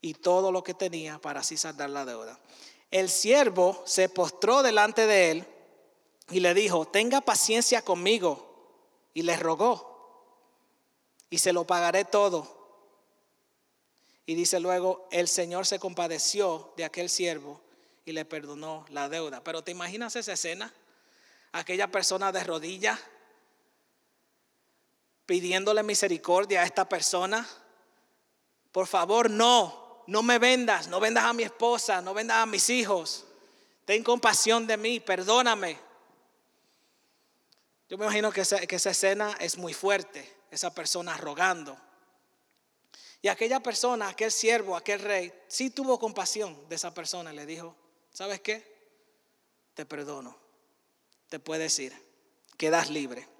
y 0.00 0.14
todo 0.14 0.52
lo 0.52 0.62
que 0.62 0.74
tenía 0.74 1.18
para 1.18 1.40
así 1.40 1.56
saldar 1.56 1.90
la 1.90 2.04
deuda. 2.04 2.38
El 2.90 3.08
siervo 3.08 3.82
se 3.86 4.08
postró 4.08 4.62
delante 4.62 5.06
de 5.06 5.30
él 5.30 5.46
y 6.30 6.40
le 6.40 6.54
dijo, 6.54 6.86
tenga 6.86 7.20
paciencia 7.20 7.82
conmigo, 7.82 8.50
y 9.14 9.22
le 9.22 9.36
rogó, 9.36 9.94
y 11.30 11.38
se 11.38 11.52
lo 11.52 11.66
pagaré 11.66 12.04
todo. 12.04 12.62
Y 14.26 14.34
dice 14.34 14.58
luego, 14.58 15.06
el 15.10 15.28
Señor 15.28 15.66
se 15.66 15.78
compadeció 15.78 16.72
de 16.76 16.84
aquel 16.84 17.10
siervo 17.10 17.60
y 18.04 18.12
le 18.12 18.24
perdonó 18.24 18.86
la 18.88 19.08
deuda. 19.08 19.42
Pero 19.44 19.62
¿te 19.62 19.70
imaginas 19.70 20.16
esa 20.16 20.32
escena? 20.32 20.72
Aquella 21.52 21.88
persona 21.88 22.32
de 22.32 22.42
rodillas 22.42 22.98
pidiéndole 25.26 25.82
misericordia 25.82 26.62
a 26.62 26.64
esta 26.64 26.88
persona. 26.88 27.46
Por 28.72 28.86
favor, 28.86 29.30
no, 29.30 30.02
no 30.06 30.22
me 30.22 30.38
vendas, 30.38 30.88
no 30.88 31.00
vendas 31.00 31.24
a 31.24 31.32
mi 31.32 31.42
esposa, 31.42 32.00
no 32.00 32.14
vendas 32.14 32.38
a 32.38 32.46
mis 32.46 32.68
hijos. 32.70 33.24
Ten 33.84 34.02
compasión 34.02 34.66
de 34.66 34.76
mí, 34.76 35.00
perdóname. 35.00 35.78
Yo 37.88 37.98
me 37.98 38.04
imagino 38.04 38.32
que 38.32 38.40
esa, 38.40 38.58
escena 38.90 39.36
es 39.40 39.58
muy 39.58 39.74
fuerte, 39.74 40.36
esa 40.50 40.74
persona 40.74 41.16
rogando. 41.16 41.76
Y 43.20 43.28
aquella 43.28 43.60
persona, 43.60 44.08
aquel 44.08 44.32
siervo, 44.32 44.76
aquel 44.76 45.00
rey, 45.00 45.32
sí 45.48 45.70
tuvo 45.70 45.98
compasión 45.98 46.68
de 46.68 46.76
esa 46.76 46.92
persona. 46.92 47.32
Le 47.32 47.46
dijo, 47.46 47.76
¿sabes 48.10 48.40
qué? 48.40 48.74
Te 49.74 49.86
perdono. 49.86 50.36
Te 51.28 51.38
puedes 51.38 51.78
ir. 51.78 51.94
Quedas 52.56 52.90
libre. 52.90 53.33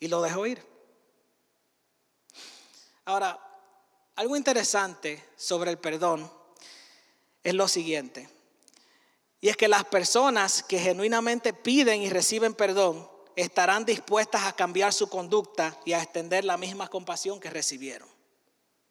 Y 0.00 0.08
lo 0.08 0.22
dejó 0.22 0.46
ir. 0.46 0.62
Ahora, 3.04 3.38
algo 4.16 4.36
interesante 4.36 5.22
sobre 5.36 5.70
el 5.70 5.78
perdón 5.78 6.30
es 7.42 7.54
lo 7.54 7.68
siguiente. 7.68 8.28
Y 9.40 9.48
es 9.48 9.56
que 9.56 9.68
las 9.68 9.84
personas 9.84 10.62
que 10.62 10.78
genuinamente 10.78 11.52
piden 11.52 12.02
y 12.02 12.08
reciben 12.08 12.54
perdón 12.54 13.10
estarán 13.36 13.84
dispuestas 13.84 14.44
a 14.44 14.54
cambiar 14.54 14.92
su 14.92 15.08
conducta 15.08 15.78
y 15.84 15.92
a 15.92 16.02
extender 16.02 16.44
la 16.44 16.56
misma 16.56 16.88
compasión 16.88 17.40
que 17.40 17.50
recibieron. 17.50 18.08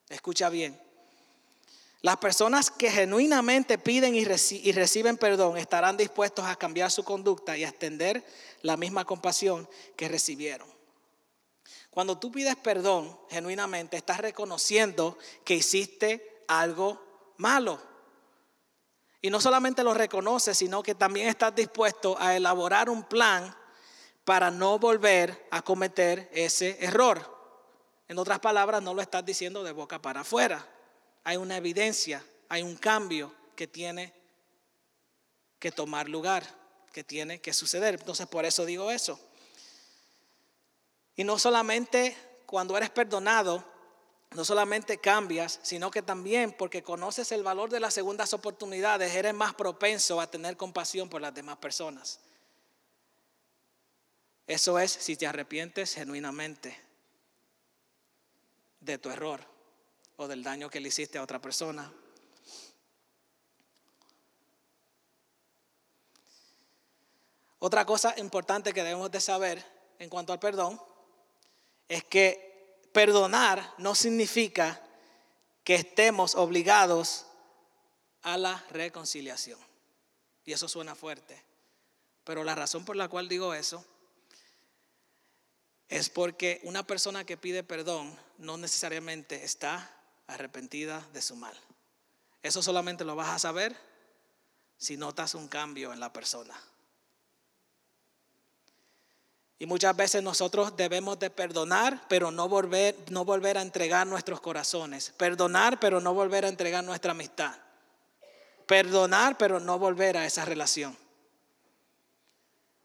Escucha 0.09 0.49
bien. 0.49 0.79
Las 2.01 2.17
personas 2.17 2.69
que 2.69 2.91
genuinamente 2.91 3.77
piden 3.77 4.13
y, 4.13 4.25
reciben 4.25 5.15
perdón 5.15 5.57
estarán 5.57 5.95
dispuestos 5.95 6.45
a 6.45 6.57
cambiar 6.57 6.91
su 6.91 7.05
conducta 7.05 7.57
y 7.57 7.63
a 7.63 7.69
extender 7.69 8.23
la 8.61 8.75
misma 8.75 9.05
compasión 9.05 9.67
que 9.95 10.09
recibieron. 10.09 10.72
Cuando 11.93 12.17
tú 12.17 12.31
pides 12.31 12.55
perdón 12.55 13.19
genuinamente, 13.29 13.97
estás 13.97 14.17
reconociendo 14.17 15.15
que 15.43 15.53
hiciste 15.53 16.43
algo 16.47 16.99
malo. 17.37 17.79
Y 19.21 19.29
no 19.29 19.39
solamente 19.39 19.83
lo 19.83 19.93
reconoces, 19.93 20.57
sino 20.57 20.81
que 20.81 20.95
también 20.95 21.27
estás 21.27 21.53
dispuesto 21.53 22.17
a 22.19 22.35
elaborar 22.35 22.89
un 22.89 23.03
plan 23.03 23.55
para 24.25 24.49
no 24.49 24.79
volver 24.79 25.47
a 25.51 25.61
cometer 25.61 26.31
ese 26.33 26.83
error. 26.83 27.31
En 28.07 28.17
otras 28.17 28.39
palabras, 28.39 28.81
no 28.81 28.95
lo 28.95 29.01
estás 29.03 29.23
diciendo 29.23 29.63
de 29.63 29.71
boca 29.71 30.01
para 30.01 30.21
afuera. 30.21 30.67
Hay 31.23 31.37
una 31.37 31.57
evidencia, 31.57 32.25
hay 32.49 32.63
un 32.63 32.75
cambio 32.75 33.31
que 33.55 33.67
tiene 33.67 34.11
que 35.59 35.71
tomar 35.71 36.09
lugar, 36.09 36.43
que 36.91 37.03
tiene 37.03 37.39
que 37.39 37.53
suceder. 37.53 37.99
Entonces, 37.99 38.25
por 38.25 38.45
eso 38.45 38.65
digo 38.65 38.89
eso. 38.89 39.19
Y 41.15 41.23
no 41.23 41.37
solamente 41.37 42.15
cuando 42.45 42.75
eres 42.77 42.89
perdonado, 42.89 43.63
no 44.31 44.43
solamente 44.43 44.97
cambias, 44.97 45.59
sino 45.61 45.91
que 45.91 46.01
también 46.01 46.53
porque 46.57 46.83
conoces 46.83 47.31
el 47.31 47.43
valor 47.43 47.69
de 47.69 47.79
las 47.79 47.93
segundas 47.93 48.33
oportunidades, 48.33 49.13
eres 49.13 49.33
más 49.33 49.53
propenso 49.53 50.19
a 50.19 50.29
tener 50.29 50.57
compasión 50.57 51.09
por 51.09 51.21
las 51.21 51.33
demás 51.33 51.57
personas. 51.57 52.19
Eso 54.47 54.79
es 54.79 54.91
si 54.91 55.15
te 55.15 55.27
arrepientes 55.27 55.93
genuinamente 55.93 56.77
de 58.79 58.97
tu 58.97 59.09
error 59.09 59.41
o 60.17 60.27
del 60.27 60.43
daño 60.43 60.69
que 60.69 60.79
le 60.79 60.89
hiciste 60.89 61.17
a 61.17 61.23
otra 61.23 61.39
persona. 61.39 61.91
Otra 67.59 67.85
cosa 67.85 68.13
importante 68.17 68.73
que 68.73 68.83
debemos 68.83 69.09
de 69.09 69.21
saber 69.21 69.65
en 69.97 70.09
cuanto 70.09 70.33
al 70.33 70.39
perdón 70.39 70.81
es 71.87 72.03
que 72.03 72.81
perdonar 72.91 73.73
no 73.77 73.95
significa 73.95 74.81
que 75.63 75.75
estemos 75.75 76.35
obligados 76.35 77.25
a 78.21 78.37
la 78.37 78.63
reconciliación. 78.69 79.59
Y 80.45 80.53
eso 80.53 80.67
suena 80.67 80.95
fuerte. 80.95 81.41
Pero 82.23 82.43
la 82.43 82.55
razón 82.55 82.85
por 82.85 82.95
la 82.95 83.07
cual 83.07 83.27
digo 83.27 83.53
eso 83.53 83.85
es 85.89 86.09
porque 86.09 86.59
una 86.63 86.85
persona 86.85 87.25
que 87.25 87.37
pide 87.37 87.63
perdón 87.63 88.17
no 88.37 88.57
necesariamente 88.57 89.43
está 89.43 89.91
arrepentida 90.27 91.07
de 91.13 91.21
su 91.21 91.35
mal. 91.35 91.55
Eso 92.41 92.63
solamente 92.63 93.05
lo 93.05 93.15
vas 93.15 93.29
a 93.29 93.39
saber 93.39 93.75
si 94.77 94.97
notas 94.97 95.35
un 95.35 95.47
cambio 95.47 95.93
en 95.93 95.99
la 95.99 96.11
persona. 96.11 96.59
Y 99.59 99.65
muchas 99.65 99.95
veces 99.95 100.23
nosotros 100.23 100.75
debemos 100.75 101.19
de 101.19 101.29
perdonar, 101.29 102.05
pero 102.09 102.31
no 102.31 102.49
volver, 102.49 102.95
no 103.09 103.23
volver 103.23 103.57
a 103.57 103.61
entregar 103.61 104.05
nuestros 104.05 104.41
corazones. 104.41 105.11
Perdonar, 105.17 105.79
pero 105.79 106.01
no 106.01 106.13
volver 106.13 106.45
a 106.45 106.49
entregar 106.49 106.83
nuestra 106.83 107.11
amistad. 107.11 107.55
Perdonar, 108.65 109.37
pero 109.37 109.59
no 109.59 109.79
volver 109.79 110.17
a 110.17 110.25
esa 110.25 110.43
relación. 110.43 110.97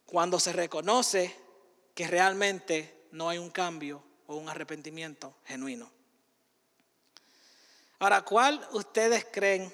Cuando 0.07 0.39
se 0.39 0.53
reconoce 0.53 1.35
que 1.95 2.07
realmente 2.07 3.07
no 3.13 3.29
hay 3.29 3.39
un 3.39 3.51
cambio 3.51 4.03
o 4.27 4.37
un 4.37 4.49
arrepentimiento 4.49 5.35
genuino. 5.45 5.91
Ahora, 7.99 8.23
¿cuál 8.23 8.65
ustedes 8.73 9.27
creen 9.33 9.73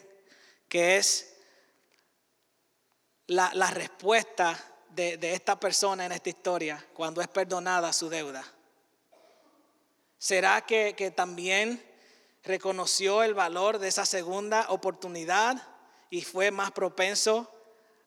que 0.68 0.96
es 0.96 1.34
la, 3.26 3.70
respuesta 3.70 4.58
de, 4.94 5.32
esta 5.34 5.58
persona 5.58 6.06
en 6.06 6.12
esta 6.12 6.28
historia 6.28 6.84
cuando 6.94 7.20
es 7.20 7.28
perdonada 7.28 7.92
su 7.92 8.08
deuda? 8.08 8.44
¿Será 10.18 10.62
que, 10.62 10.94
que 10.96 11.10
también 11.10 11.84
reconoció 12.42 13.22
el 13.22 13.34
valor 13.34 13.78
de 13.78 13.88
esa 13.88 14.06
segunda 14.06 14.66
oportunidad 14.68 15.60
y 16.10 16.22
fue 16.22 16.50
más 16.50 16.70
propenso 16.70 17.50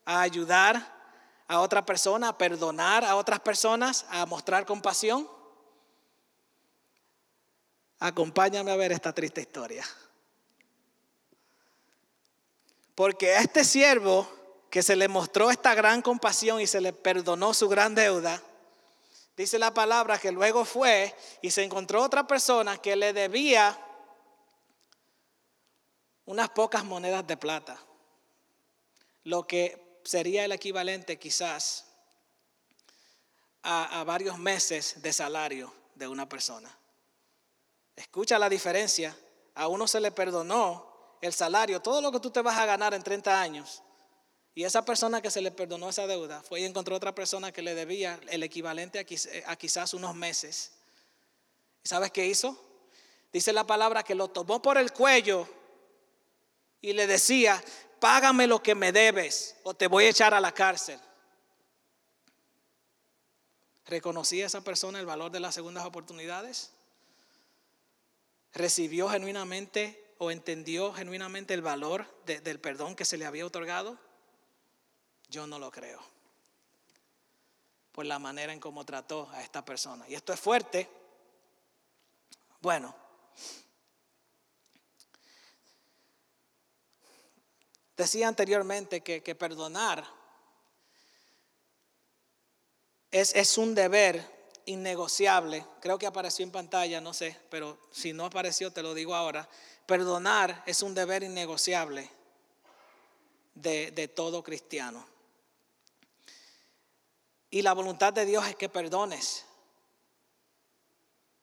a 0.05 0.21
ayudar 0.21 0.95
a 1.47 1.59
otra 1.59 1.85
persona, 1.85 2.29
a 2.29 2.37
perdonar 2.37 3.03
a 3.05 3.15
otras 3.15 3.39
personas, 3.39 4.05
a 4.09 4.25
mostrar 4.25 4.65
compasión? 4.65 5.29
Acompáñame 7.99 8.71
a 8.71 8.75
ver 8.75 8.91
esta 8.91 9.13
triste 9.13 9.41
historia. 9.41 9.83
Porque 12.93 13.35
este 13.35 13.63
siervo 13.63 14.36
que 14.69 14.83
se 14.83 14.95
le 14.95 15.07
mostró 15.07 15.49
esta 15.49 15.73
gran 15.75 16.01
compasión 16.01 16.59
y 16.61 16.67
se 16.67 16.81
le 16.81 16.93
perdonó 16.93 17.53
su 17.53 17.69
gran 17.69 17.95
deuda, 17.95 18.41
dice 19.35 19.59
la 19.59 19.73
palabra 19.73 20.17
que 20.17 20.31
luego 20.31 20.65
fue 20.65 21.15
y 21.41 21.51
se 21.51 21.63
encontró 21.63 22.03
otra 22.03 22.27
persona 22.27 22.77
que 22.77 22.95
le 22.95 23.13
debía 23.13 23.79
unas 26.25 26.49
pocas 26.49 26.83
monedas 26.83 27.25
de 27.25 27.37
plata, 27.37 27.79
lo 29.23 29.47
que 29.47 30.01
sería 30.03 30.45
el 30.45 30.51
equivalente 30.51 31.17
quizás 31.17 31.85
a, 33.63 34.03
varios 34.05 34.37
meses 34.37 35.01
de 35.01 35.11
salario 35.11 35.73
de 35.95 36.07
una 36.07 36.27
persona. 36.27 36.69
Escucha 37.95 38.39
la 38.39 38.49
diferencia. 38.49 39.17
A 39.55 39.67
uno 39.67 39.87
se 39.87 39.99
le 39.99 40.11
perdonó 40.11 41.17
el 41.21 41.33
salario, 41.33 41.81
todo 41.81 41.99
lo 41.99 42.11
que 42.11 42.19
tú 42.19 42.29
te 42.29 42.41
vas 42.41 42.57
a 42.57 42.65
ganar 42.65 42.93
en 42.93 43.03
30 43.03 43.41
años. 43.41 43.83
Y 44.57 44.63
esa 44.63 44.83
persona 44.83 45.21
que 45.21 45.29
se 45.29 45.39
le 45.39 45.51
perdonó 45.51 45.87
esa 45.87 46.07
deuda 46.07 46.41
fue 46.41 46.61
y 46.61 46.65
encontró 46.65 46.95
otra 46.95 47.13
persona 47.13 47.51
que 47.51 47.61
le 47.61 47.75
debía 47.75 48.19
el 48.29 48.41
equivalente 48.41 48.97
a, 48.97 49.55
quizás 49.55 49.93
unos 49.93 50.15
meses. 50.15 50.71
¿Y 51.83 51.87
sabes 51.87 52.09
qué 52.09 52.25
hizo? 52.25 52.59
Dice 53.31 53.53
la 53.53 53.67
palabra 53.67 54.01
que 54.01 54.15
lo 54.15 54.29
tomó 54.29 54.59
por 54.59 54.79
el 54.79 54.91
cuello 54.91 55.47
y 56.81 56.93
le 56.93 57.05
decía, 57.05 57.63
págame 57.99 58.47
lo 58.47 58.63
que 58.63 58.73
me 58.73 58.91
debes 58.91 59.57
o 59.61 59.75
te 59.75 59.85
voy 59.85 60.05
a 60.05 60.09
echar 60.09 60.33
a 60.33 60.41
la 60.41 60.51
cárcel. 60.51 60.99
¿Reconocía 63.85 64.47
esa 64.47 64.61
persona 64.61 64.99
el 64.99 65.05
valor 65.05 65.29
de 65.29 65.39
las 65.39 65.53
segundas 65.53 65.85
oportunidades? 65.85 66.71
¿Recibió 68.53 69.07
genuinamente 69.07 70.15
o 70.17 70.31
entendió 70.31 70.93
genuinamente 70.93 71.53
el 71.53 71.61
valor 71.61 72.07
del 72.25 72.59
perdón 72.59 72.95
que 72.95 73.05
se 73.05 73.17
le 73.17 73.27
había 73.27 73.45
otorgado? 73.45 74.06
Yo 75.29 75.47
no 75.47 75.59
lo 75.59 75.71
creo. 75.71 75.99
Por 77.91 78.05
la 78.05 78.19
manera 78.19 78.53
en 78.53 78.59
cómo 78.59 78.85
trató 78.85 79.29
a 79.31 79.41
esta 79.41 79.63
persona. 79.65 80.05
Y 80.07 80.15
esto 80.15 80.33
es 80.33 80.39
fuerte. 80.39 80.89
Bueno, 82.61 82.95
Decía 87.97 88.27
anteriormente 88.27 89.01
que, 89.01 89.35
perdonar 89.35 90.05
es, 93.09 93.57
un 93.57 93.73
deber 93.73 94.23
innegociable, 94.65 95.65
creo 95.81 95.97
que 95.97 96.05
apareció 96.05 96.43
en 96.43 96.51
pantalla, 96.51 97.01
no 97.01 97.15
sé, 97.15 97.35
pero 97.49 97.79
si 97.89 98.13
no 98.13 98.25
apareció 98.25 98.71
te 98.71 98.83
lo 98.83 98.93
digo 98.93 99.15
ahora, 99.15 99.49
perdonar 99.87 100.61
es 100.67 100.83
un 100.83 100.93
deber 100.93 101.23
innegociable 101.23 102.07
de 103.55 104.11
todo 104.15 104.43
cristiano. 104.43 105.16
Y 107.49 107.61
la 107.61 107.73
voluntad 107.73 108.13
de 108.13 108.25
Dios 108.25 108.45
es 108.47 108.55
que 108.55 108.69
perdones. 108.69 109.45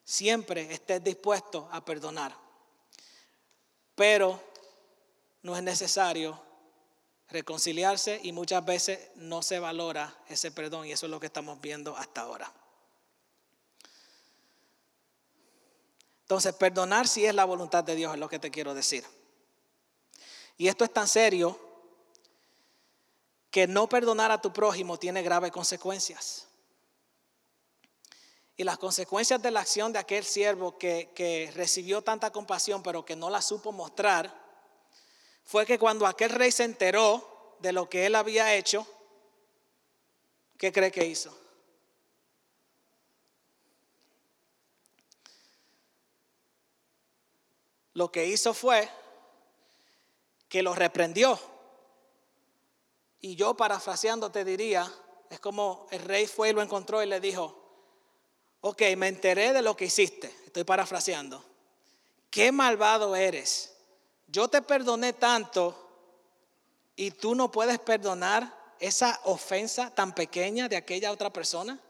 Siempre 0.05 0.73
estés 0.73 1.03
dispuesto 1.03 1.69
a 1.73 1.85
perdonar. 1.85 2.37
Pero 3.95 4.43
no 5.43 5.57
es 5.57 5.63
necesario 5.63 6.41
reconciliarse 7.29 8.21
y 8.23 8.33
muchas 8.33 8.65
veces 8.65 9.11
no 9.17 9.43
se 9.43 9.59
valora 9.59 10.15
ese 10.29 10.51
perdón 10.51 10.87
y 10.87 10.93
eso 10.93 11.07
es 11.07 11.11
lo 11.11 11.21
que 11.21 11.27
estamos 11.27 11.61
viendo 11.61 11.97
hasta 11.97 12.23
ahora. 12.23 12.53
Entonces, 16.23 16.55
perdonar 16.55 17.07
si 17.07 17.27
es 17.27 17.35
la 17.35 17.45
voluntad 17.45 17.85
de 17.85 17.95
Dios, 17.95 18.15
es 18.15 18.19
lo 18.19 18.29
que 18.29 18.39
te 18.39 18.51
quiero 18.51 18.75
decir. 18.75 19.05
Y 20.57 20.69
esto 20.69 20.85
es 20.85 20.93
tan 20.93 21.07
serio 21.07 21.59
que 23.55 23.69
no 23.69 23.89
perdonar 23.89 24.33
a 24.33 24.41
tu 24.41 24.53
prójimo 24.53 24.99
tiene 24.99 25.23
graves 25.23 25.53
consecuencias. 25.53 26.49
Y 28.57 28.65
las 28.65 28.79
consecuencias 28.79 29.41
de 29.41 29.53
la 29.53 29.61
acción 29.61 29.93
de 29.93 30.01
aquel 30.01 30.25
siervo 30.25 30.77
que, 30.77 31.53
recibió 31.55 32.03
tanta 32.03 32.33
compasión 32.33 32.83
pero 32.83 33.05
que 33.05 33.15
no 33.15 33.31
la 33.31 33.41
supo 33.41 33.71
mostrar, 33.71 34.35
fue 35.45 35.65
que 35.67 35.79
cuando 35.79 36.05
aquel 36.05 36.31
rey 36.31 36.51
se 36.51 36.65
enteró 36.65 37.57
de 37.61 37.71
lo 37.71 37.89
que 37.89 38.07
él 38.07 38.17
había 38.17 38.53
hecho, 38.57 38.85
¿qué 40.59 40.73
cree 40.73 40.91
que 40.91 41.07
hizo? 41.07 41.33
Lo 47.93 48.11
que 48.11 48.27
hizo 48.27 48.53
fue 48.53 48.91
que 50.49 50.61
lo 50.61 50.75
reprendió. 50.75 51.54
Y 53.25 53.37
yo 53.37 53.55
parafraseando 53.55 54.31
te 54.31 54.45
diría, 54.45 54.87
es 55.31 55.41
como 55.41 55.87
el 55.91 56.01
rey 56.01 56.27
fue 56.27 56.51
y 56.51 56.53
lo 56.53 56.61
encontró 56.61 57.03
y 57.03 57.07
le 57.07 57.21
dijo, 57.21 57.59
ok, 58.61 58.83
me 58.99 59.09
enteré 59.09 59.55
de 59.55 59.63
lo 59.63 59.75
que 59.75 59.87
hiciste, 59.87 60.27
estoy 60.45 60.65
parafraseando. 60.65 61.43
Qué 62.29 62.53
malvado 62.53 63.17
eres. 63.17 63.75
Yo 64.27 64.49
te 64.49 64.61
perdoné 64.61 65.15
tanto 65.15 65.75
y 66.97 67.13
tú 67.13 67.35
no 67.35 67.51
puedes 67.51 67.79
perdonar 67.79 68.75
esa 68.79 69.19
ofensa 69.25 69.89
tan 69.95 70.15
pequeña 70.15 70.69
de 70.69 70.77
aquella 70.77 71.11
otra 71.11 71.33
persona. 71.33 71.81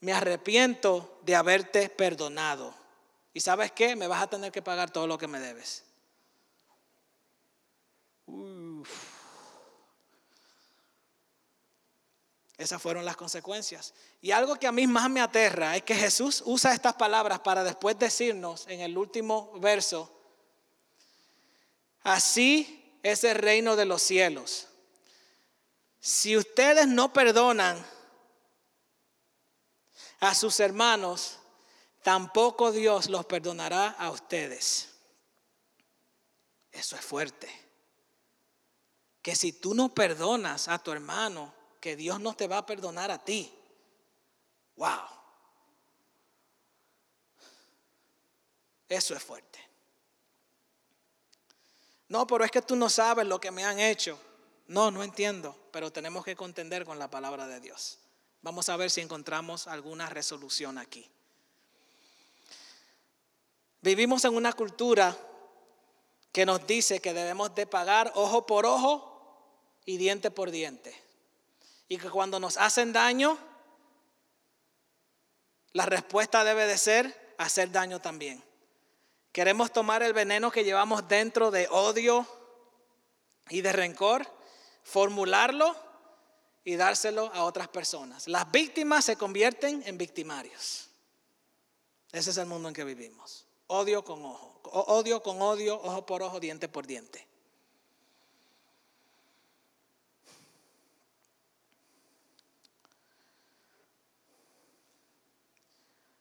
Me 0.00 0.12
arrepiento 0.12 1.20
de 1.22 1.36
haberte 1.36 1.88
perdonado. 1.88 2.74
¿Y 3.32 3.38
sabes 3.38 3.70
qué? 3.70 3.94
Me 3.94 4.08
vas 4.08 4.24
a 4.24 4.26
tener 4.28 4.50
que 4.50 4.60
pagar 4.60 4.90
todo 4.90 5.06
lo 5.06 5.16
que 5.16 5.28
me 5.28 5.38
debes. 5.38 5.84
Esas 12.60 12.82
fueron 12.82 13.06
las 13.06 13.16
consecuencias. 13.16 13.94
Y 14.20 14.32
algo 14.32 14.56
que 14.56 14.66
a 14.66 14.72
mí 14.72 14.86
más 14.86 15.08
me 15.08 15.22
aterra 15.22 15.76
es 15.76 15.82
que 15.82 15.94
Jesús 15.94 16.42
usa 16.44 16.74
estas 16.74 16.92
palabras 16.92 17.40
para 17.40 17.64
después 17.64 17.98
decirnos 17.98 18.66
en 18.68 18.82
el 18.82 18.98
último 18.98 19.50
verso, 19.60 20.12
así 22.02 22.98
es 23.02 23.24
el 23.24 23.36
reino 23.36 23.76
de 23.76 23.86
los 23.86 24.02
cielos. 24.02 24.68
Si 26.00 26.36
ustedes 26.36 26.86
no 26.86 27.14
perdonan 27.14 27.82
a 30.18 30.34
sus 30.34 30.60
hermanos, 30.60 31.38
tampoco 32.02 32.72
Dios 32.72 33.08
los 33.08 33.24
perdonará 33.24 33.88
a 33.88 34.10
ustedes. 34.10 34.90
Eso 36.70 36.94
es 36.94 37.00
fuerte. 37.00 37.48
Que 39.22 39.34
si 39.34 39.54
tú 39.54 39.72
no 39.72 39.94
perdonas 39.94 40.68
a 40.68 40.78
tu 40.78 40.92
hermano, 40.92 41.58
que 41.80 41.96
Dios 41.96 42.20
no 42.20 42.34
te 42.34 42.46
va 42.46 42.58
a 42.58 42.66
perdonar 42.66 43.10
a 43.10 43.18
ti. 43.18 43.52
Wow. 44.76 45.00
Eso 48.88 49.14
es 49.14 49.22
fuerte. 49.22 49.58
No, 52.08 52.26
pero 52.26 52.44
es 52.44 52.50
que 52.50 52.62
tú 52.62 52.76
no 52.76 52.90
sabes 52.90 53.26
lo 53.26 53.40
que 53.40 53.50
me 53.50 53.64
han 53.64 53.78
hecho. 53.78 54.18
No, 54.66 54.90
no 54.90 55.02
entiendo, 55.02 55.56
pero 55.72 55.90
tenemos 55.90 56.24
que 56.24 56.36
contender 56.36 56.84
con 56.84 56.98
la 56.98 57.08
palabra 57.08 57.46
de 57.46 57.60
Dios. 57.60 57.98
Vamos 58.42 58.68
a 58.68 58.76
ver 58.76 58.90
si 58.90 59.00
encontramos 59.00 59.66
alguna 59.66 60.08
resolución 60.08 60.78
aquí. 60.78 61.08
Vivimos 63.80 64.24
en 64.24 64.34
una 64.34 64.52
cultura 64.52 65.16
que 66.32 66.44
nos 66.44 66.66
dice 66.66 67.00
que 67.00 67.14
debemos 67.14 67.54
de 67.54 67.66
pagar 67.66 68.12
ojo 68.14 68.46
por 68.46 68.66
ojo 68.66 69.06
y 69.86 69.96
diente 69.96 70.30
por 70.30 70.50
diente 70.50 71.09
y 71.90 71.98
que 71.98 72.08
cuando 72.08 72.38
nos 72.38 72.56
hacen 72.56 72.92
daño, 72.92 73.36
la 75.72 75.86
respuesta 75.86 76.44
debe 76.44 76.64
de 76.66 76.78
ser 76.78 77.34
hacer 77.36 77.72
daño 77.72 78.00
también. 78.00 78.42
Queremos 79.32 79.72
tomar 79.72 80.04
el 80.04 80.12
veneno 80.12 80.52
que 80.52 80.62
llevamos 80.62 81.08
dentro 81.08 81.50
de 81.50 81.66
odio 81.68 82.28
y 83.48 83.60
de 83.60 83.72
rencor, 83.72 84.24
formularlo 84.84 85.74
y 86.62 86.76
dárselo 86.76 87.32
a 87.34 87.42
otras 87.42 87.66
personas. 87.66 88.28
Las 88.28 88.48
víctimas 88.52 89.04
se 89.04 89.16
convierten 89.16 89.82
en 89.84 89.98
victimarios. 89.98 90.90
Ese 92.12 92.30
es 92.30 92.36
el 92.36 92.46
mundo 92.46 92.68
en 92.68 92.74
que 92.74 92.84
vivimos. 92.84 93.46
Odio 93.66 94.04
con 94.04 94.24
ojo, 94.24 94.60
odio 94.62 95.24
con 95.24 95.42
odio, 95.42 95.74
ojo 95.82 96.06
por 96.06 96.22
ojo, 96.22 96.38
diente 96.38 96.68
por 96.68 96.86
diente. 96.86 97.26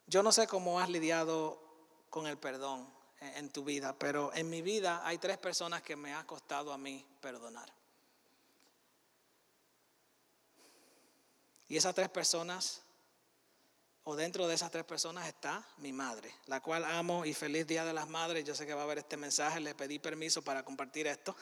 Yo 0.10 0.24
no 0.24 0.32
sé 0.32 0.48
cómo 0.48 0.80
has 0.80 0.89
lidiado 0.89 1.62
con 2.10 2.26
el 2.26 2.36
perdón 2.36 2.91
en 3.22 3.52
tu 3.52 3.63
vida, 3.63 3.95
pero 3.95 4.34
en 4.34 4.50
mi 4.50 4.63
vida 4.63 5.06
hay 5.06 5.19
tres 5.19 5.38
personas 5.38 5.84
que 5.84 5.95
me 5.95 6.15
ha 6.15 6.26
costado 6.26 6.74
a 6.74 6.80
mí 6.80 7.06
perdonar. 7.22 7.72
Y 11.67 11.78
esas 11.78 11.93
tres 11.93 12.10
personas, 12.10 12.82
o 14.04 14.15
dentro 14.15 14.48
de 14.48 14.56
esas 14.56 14.72
tres 14.72 14.84
personas 14.84 15.28
está 15.28 15.63
mi 15.78 15.93
madre, 15.93 16.34
la 16.48 16.60
cual 16.60 16.86
amo 16.86 17.24
y 17.24 17.36
feliz 17.36 17.67
Día 17.67 17.86
de 17.86 17.93
las 17.93 18.10
Madres. 18.10 18.43
Yo 18.43 18.56
sé 18.56 18.65
que 18.65 18.74
va 18.74 18.82
a 18.82 18.88
ver 18.88 18.98
este 18.98 19.15
mensaje, 19.15 19.60
le 19.60 19.76
pedí 19.76 20.00
permiso 20.00 20.41
para 20.41 20.65
compartir 20.65 21.06
esto. 21.06 21.36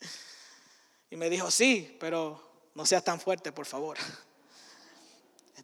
y 1.10 1.14
me 1.14 1.30
dijo, 1.30 1.52
sí, 1.52 1.96
pero 2.00 2.70
no 2.74 2.84
seas 2.84 3.04
tan 3.04 3.20
fuerte, 3.20 3.52
por 3.52 3.66
favor. 3.66 3.96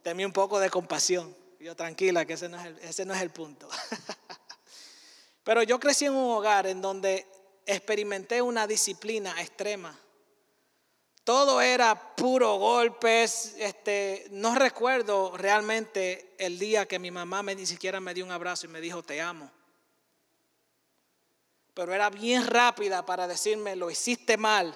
Tenme 0.04 0.24
un 0.24 0.32
poco 0.32 0.60
de 0.60 0.70
compasión. 0.70 1.47
Yo 1.68 1.76
tranquila, 1.76 2.24
que 2.24 2.32
ese 2.32 2.48
no 2.48 2.58
es 2.58 2.64
el, 2.64 2.78
ese 2.78 3.04
no 3.04 3.12
es 3.12 3.20
el 3.20 3.28
punto. 3.28 3.68
Pero 5.44 5.62
yo 5.62 5.78
crecí 5.78 6.06
en 6.06 6.14
un 6.14 6.30
hogar 6.30 6.66
en 6.66 6.80
donde 6.80 7.26
experimenté 7.66 8.40
una 8.40 8.66
disciplina 8.66 9.38
extrema. 9.38 9.94
Todo 11.24 11.60
era 11.60 12.16
puro 12.16 12.56
golpes. 12.56 13.54
Este, 13.58 14.28
no 14.30 14.54
recuerdo 14.54 15.36
realmente 15.36 16.34
el 16.38 16.58
día 16.58 16.88
que 16.88 16.98
mi 16.98 17.10
mamá 17.10 17.42
me, 17.42 17.54
ni 17.54 17.66
siquiera 17.66 18.00
me 18.00 18.14
dio 18.14 18.24
un 18.24 18.30
abrazo 18.30 18.64
y 18.64 18.70
me 18.70 18.80
dijo 18.80 19.02
te 19.02 19.20
amo. 19.20 19.50
Pero 21.74 21.92
era 21.92 22.08
bien 22.08 22.46
rápida 22.46 23.04
para 23.04 23.28
decirme 23.28 23.76
lo 23.76 23.90
hiciste 23.90 24.38
mal. 24.38 24.74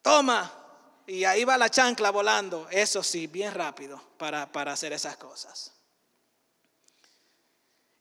Toma, 0.00 0.65
y 1.06 1.24
ahí 1.24 1.44
va 1.44 1.56
la 1.56 1.70
chancla 1.70 2.10
volando, 2.10 2.68
eso 2.70 3.02
sí, 3.02 3.26
bien 3.28 3.54
rápido 3.54 4.02
para, 4.18 4.50
para 4.50 4.72
hacer 4.72 4.92
esas 4.92 5.16
cosas. 5.16 5.72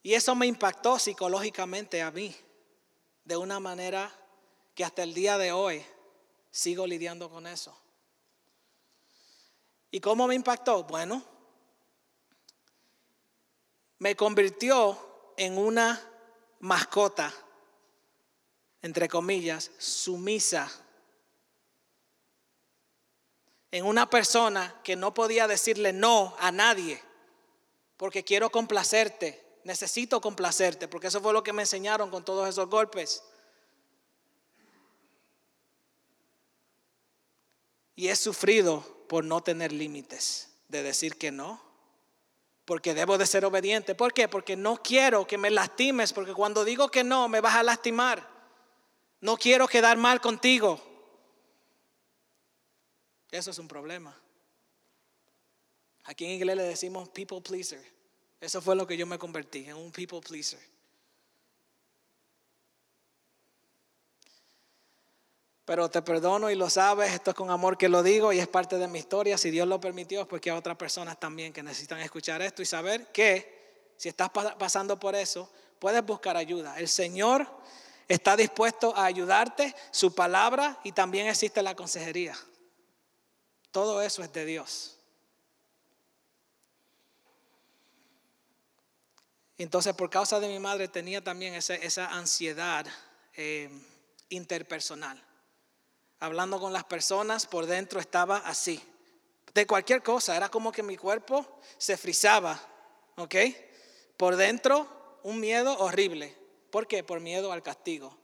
Y 0.01 0.13
eso 0.13 0.35
me 0.35 0.47
impactó 0.47 0.97
psicológicamente 0.97 2.01
a 2.01 2.11
mí, 2.11 2.35
de 3.23 3.37
una 3.37 3.59
manera 3.59 4.11
que 4.73 4.83
hasta 4.83 5.03
el 5.03 5.13
día 5.13 5.37
de 5.37 5.51
hoy 5.51 5.83
sigo 6.51 6.87
lidiando 6.87 7.29
con 7.29 7.47
eso. 7.47 7.77
¿Y 9.91 9.99
cómo 9.99 10.27
me 10.27 10.35
impactó? 10.35 10.83
Bueno, 10.83 11.23
me 13.99 14.15
convirtió 14.15 15.33
en 15.37 15.57
una 15.57 16.01
mascota, 16.59 17.33
entre 18.81 19.07
comillas, 19.07 19.71
sumisa 19.77 20.84
en 23.75 23.85
una 23.85 24.09
persona 24.09 24.73
que 24.85 24.95
no 24.95 25.13
podía 25.13 25.49
decirle 25.49 25.91
no 25.91 26.33
a 26.39 26.49
nadie, 26.49 27.03
porque 27.97 28.23
quiero 28.23 28.49
complacerte, 28.49 29.59
necesito 29.65 30.21
complacerte, 30.21 30.87
porque 30.87 31.07
eso 31.07 31.19
fue 31.19 31.33
lo 31.33 31.43
que 31.43 31.51
me 31.51 31.63
enseñaron 31.63 32.09
con 32.09 32.23
todos 32.23 32.47
esos 32.47 32.69
golpes. 32.69 33.21
Y 37.97 38.07
he 38.07 38.15
sufrido 38.15 38.79
por 39.09 39.25
no 39.25 39.43
tener 39.43 39.73
límites, 39.73 40.51
de 40.69 40.81
decir 40.81 41.17
que 41.17 41.33
no, 41.33 41.61
porque 42.63 42.93
debo 42.93 43.17
de 43.17 43.25
ser 43.25 43.43
obediente. 43.43 43.93
¿Por 43.93 44.13
qué? 44.13 44.29
Porque 44.29 44.55
no 44.55 44.77
quiero 44.77 45.27
que 45.27 45.37
me 45.37 45.51
lastimes, 45.51 46.13
porque 46.13 46.33
cuando 46.33 46.63
digo 46.63 46.87
que 46.87 47.03
no, 47.03 47.27
me 47.27 47.41
vas 47.41 47.55
a 47.55 47.63
lastimar. 47.63 48.25
No 49.19 49.35
quiero 49.35 49.67
quedar 49.67 49.97
mal 49.97 50.21
contigo. 50.21 50.94
Eso 53.31 53.51
es 53.51 53.59
un 53.59 53.67
problema. 53.67 54.15
Aquí 56.05 56.25
en 56.25 56.31
inglés 56.31 56.55
le 56.55 56.63
decimos 56.63 57.09
people 57.09 57.41
pleaser. 57.41 57.83
Eso 58.39 58.61
fue 58.61 58.75
lo 58.75 58.85
que 58.85 58.95
yo 58.95 59.07
me 59.07 59.17
convertí, 59.17 59.65
en 59.65 59.75
un 59.75 59.91
people 59.91 60.21
pleaser. 60.21 60.59
Pero 65.65 65.89
te 65.89 66.03
perdono 66.03 66.51
y 66.51 66.55
lo 66.55 66.69
sabes, 66.69 67.11
esto 67.11 67.31
es 67.31 67.35
con 67.35 67.49
amor 67.49 67.75
que 67.75 67.89
lo 67.89 68.03
digo 68.03 68.31
y 68.31 68.39
es 68.39 68.47
parte 68.47 68.77
de 68.77 68.87
mi 68.87 68.99
historia. 68.99 69.35
Si 69.35 69.49
Dios 69.49 69.67
lo 69.67 69.81
permitió, 69.81 70.21
es 70.21 70.27
porque 70.27 70.51
hay 70.51 70.57
otras 70.57 70.77
personas 70.77 71.19
también 71.19 71.51
que 71.51 71.63
necesitan 71.63 71.99
escuchar 72.01 72.43
esto 72.43 72.61
y 72.61 72.65
saber 72.67 73.07
que 73.07 73.91
si 73.97 74.09
estás 74.09 74.29
pasando 74.29 74.99
por 74.99 75.15
eso, 75.15 75.49
puedes 75.79 76.05
buscar 76.05 76.37
ayuda. 76.37 76.77
El 76.77 76.87
Señor 76.87 77.47
está 78.07 78.37
dispuesto 78.37 78.95
a 78.95 79.05
ayudarte, 79.05 79.73
su 79.89 80.13
palabra 80.13 80.79
y 80.83 80.91
también 80.91 81.27
existe 81.27 81.63
la 81.63 81.75
consejería. 81.75 82.37
Todo 83.75 84.01
eso 84.01 84.23
es 84.23 84.31
de 84.31 84.45
Dios. 84.45 84.95
Entonces, 89.57 89.93
por 89.95 90.09
causa 90.09 90.39
de 90.39 90.47
mi 90.47 90.59
madre, 90.59 90.87
tenía 90.87 91.21
también 91.21 91.55
esa, 91.55 92.05
ansiedad 92.05 92.85
eh, 93.33 93.69
interpersonal 94.29 95.21
hablando 96.21 96.57
con 96.57 96.71
las 96.71 96.85
personas, 96.85 97.47
por 97.47 97.65
dentro 97.65 97.99
estaba 97.99 98.37
así. 98.37 98.81
De 99.53 99.67
cualquier 99.67 100.01
cosa, 100.01 100.37
era 100.37 100.47
como 100.47 100.71
que 100.71 100.81
mi 100.81 100.95
cuerpo 100.95 101.45
se 101.77 101.97
frizaba, 101.97 102.57
¿ok? 103.17 103.35
Por 104.15 104.37
dentro 104.37 105.19
un 105.23 105.41
miedo 105.41 105.77
horrible. 105.79 106.33
¿Por 106.71 106.87
qué? 106.87 107.03
Por 107.03 107.19
miedo 107.19 107.51
al 107.51 107.61
castigo. 107.61 108.17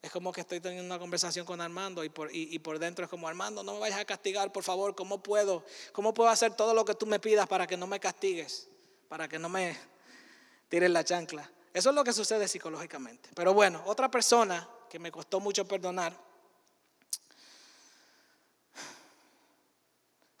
Es 0.00 0.10
como 0.10 0.32
que 0.32 0.42
estoy 0.42 0.60
teniendo 0.60 0.84
una 0.84 0.98
conversación 0.98 1.44
con 1.44 1.60
Armando 1.60 2.04
y 2.04 2.08
por, 2.08 2.30
y, 2.32 2.58
por 2.60 2.78
dentro 2.78 3.04
es 3.04 3.10
como, 3.10 3.26
Armando, 3.26 3.62
no 3.62 3.74
me 3.74 3.80
vayas 3.80 3.98
a 3.98 4.04
castigar, 4.04 4.52
por 4.52 4.62
favor, 4.62 4.94
¿cómo 4.94 5.22
puedo? 5.22 5.64
¿Cómo 5.92 6.14
puedo 6.14 6.30
hacer 6.30 6.54
todo 6.54 6.72
lo 6.72 6.84
que 6.84 6.94
tú 6.94 7.06
me 7.06 7.18
pidas 7.18 7.48
para 7.48 7.66
que 7.66 7.76
no 7.76 7.86
me 7.86 7.98
castigues? 7.98 8.68
Para 9.08 9.28
que 9.28 9.38
no 9.38 9.48
me 9.48 9.76
tires 10.68 10.90
la 10.90 11.02
chancla. 11.02 11.50
Eso 11.74 11.90
es 11.90 11.94
lo 11.94 12.04
que 12.04 12.12
sucede 12.12 12.46
psicológicamente. 12.46 13.30
Pero 13.34 13.54
bueno, 13.54 13.82
otra 13.86 14.10
persona 14.10 14.68
que 14.88 14.98
me 14.98 15.10
costó 15.10 15.40
mucho 15.40 15.66
perdonar 15.66 16.28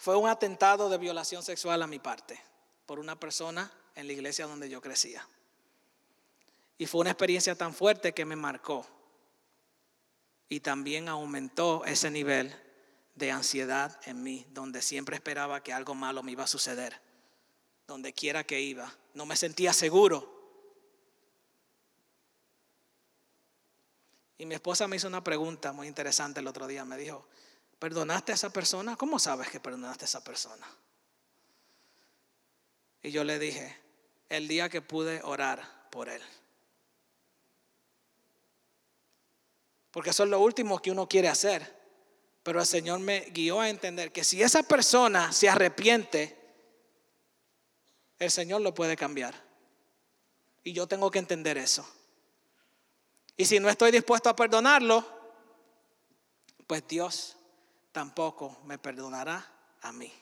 Fue 0.08 0.16
un 0.16 0.28
atentado 0.28 0.88
de 0.88 0.96
violación 0.96 1.42
sexual 1.42 1.82
a 1.82 1.86
mi 1.86 1.98
parte 1.98 2.40
por 2.86 2.98
una 2.98 3.20
persona 3.20 3.70
en 3.94 4.06
la 4.06 4.14
iglesia 4.14 4.46
donde 4.46 4.70
yo 4.70 4.80
crecía. 4.80 5.28
Y 6.78 6.86
fue 6.86 7.02
una 7.02 7.10
experiencia 7.10 7.54
tan 7.56 7.74
fuerte 7.74 8.14
que 8.14 8.24
me 8.24 8.36
marcó. 8.36 8.86
Y 10.48 10.60
también 10.60 11.08
aumentó 11.08 11.84
ese 11.84 12.10
nivel 12.10 12.54
de 13.14 13.30
ansiedad 13.30 14.00
en 14.04 14.22
mí, 14.22 14.46
donde 14.50 14.80
siempre 14.80 15.16
esperaba 15.16 15.62
que 15.62 15.72
algo 15.72 15.94
malo 15.94 16.22
me 16.22 16.32
iba 16.32 16.44
a 16.44 16.48
suceder. 16.48 17.00
Donde 17.86 18.12
quiera 18.12 18.44
que 18.44 18.60
iba. 18.60 18.92
No 19.14 19.26
me 19.26 19.36
sentía 19.36 19.72
seguro. 19.72 20.36
Y 24.38 24.46
mi 24.46 24.54
esposa 24.54 24.86
me 24.86 24.96
hizo 24.96 25.08
una 25.08 25.24
pregunta 25.24 25.72
muy 25.72 25.86
interesante 25.86 26.40
el 26.40 26.46
otro 26.46 26.66
día. 26.66 26.84
Me 26.84 26.96
dijo, 26.96 27.26
¿Perdonaste 27.78 28.32
a 28.32 28.34
esa 28.34 28.50
persona? 28.50 28.96
¿Cómo 28.96 29.18
sabes 29.18 29.48
que 29.50 29.60
perdonaste 29.60 30.04
a 30.04 30.06
esa 30.06 30.24
persona? 30.24 30.66
Y 33.02 33.12
yo 33.12 33.22
le 33.22 33.38
dije, 33.38 33.76
el 34.28 34.48
día 34.48 34.68
que 34.68 34.82
pude 34.82 35.22
orar 35.22 35.88
por 35.90 36.08
él. 36.08 36.22
Porque 39.98 40.10
eso 40.10 40.22
es 40.22 40.30
lo 40.30 40.38
último 40.38 40.80
que 40.80 40.92
uno 40.92 41.08
quiere 41.08 41.26
hacer. 41.26 41.74
Pero 42.44 42.60
el 42.60 42.66
Señor 42.66 43.00
me 43.00 43.18
guió 43.32 43.58
a 43.58 43.68
entender 43.68 44.12
que 44.12 44.22
si 44.22 44.40
esa 44.40 44.62
persona 44.62 45.32
se 45.32 45.48
arrepiente, 45.48 46.38
el 48.20 48.30
Señor 48.30 48.60
lo 48.60 48.72
puede 48.72 48.96
cambiar. 48.96 49.34
Y 50.62 50.72
yo 50.72 50.86
tengo 50.86 51.10
que 51.10 51.18
entender 51.18 51.58
eso. 51.58 51.84
Y 53.36 53.44
si 53.44 53.58
no 53.58 53.68
estoy 53.68 53.90
dispuesto 53.90 54.28
a 54.28 54.36
perdonarlo, 54.36 55.04
pues 56.68 56.86
Dios 56.86 57.36
tampoco 57.90 58.56
me 58.66 58.78
perdonará 58.78 59.44
a 59.82 59.90
mí. 59.90 60.12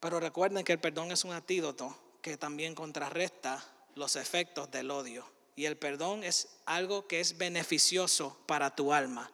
Pero 0.00 0.18
recuerden 0.18 0.64
que 0.64 0.72
el 0.72 0.80
perdón 0.80 1.12
es 1.12 1.22
un 1.22 1.30
antídoto 1.30 1.96
que 2.20 2.36
también 2.36 2.74
contrarresta 2.74 3.64
los 3.94 4.16
efectos 4.16 4.72
del 4.72 4.90
odio. 4.90 5.24
Y 5.60 5.66
el 5.66 5.76
perdón 5.76 6.24
es 6.24 6.48
algo 6.64 7.06
que 7.06 7.20
es 7.20 7.36
beneficioso 7.36 8.34
para 8.46 8.74
tu 8.74 8.94
alma. 8.94 9.30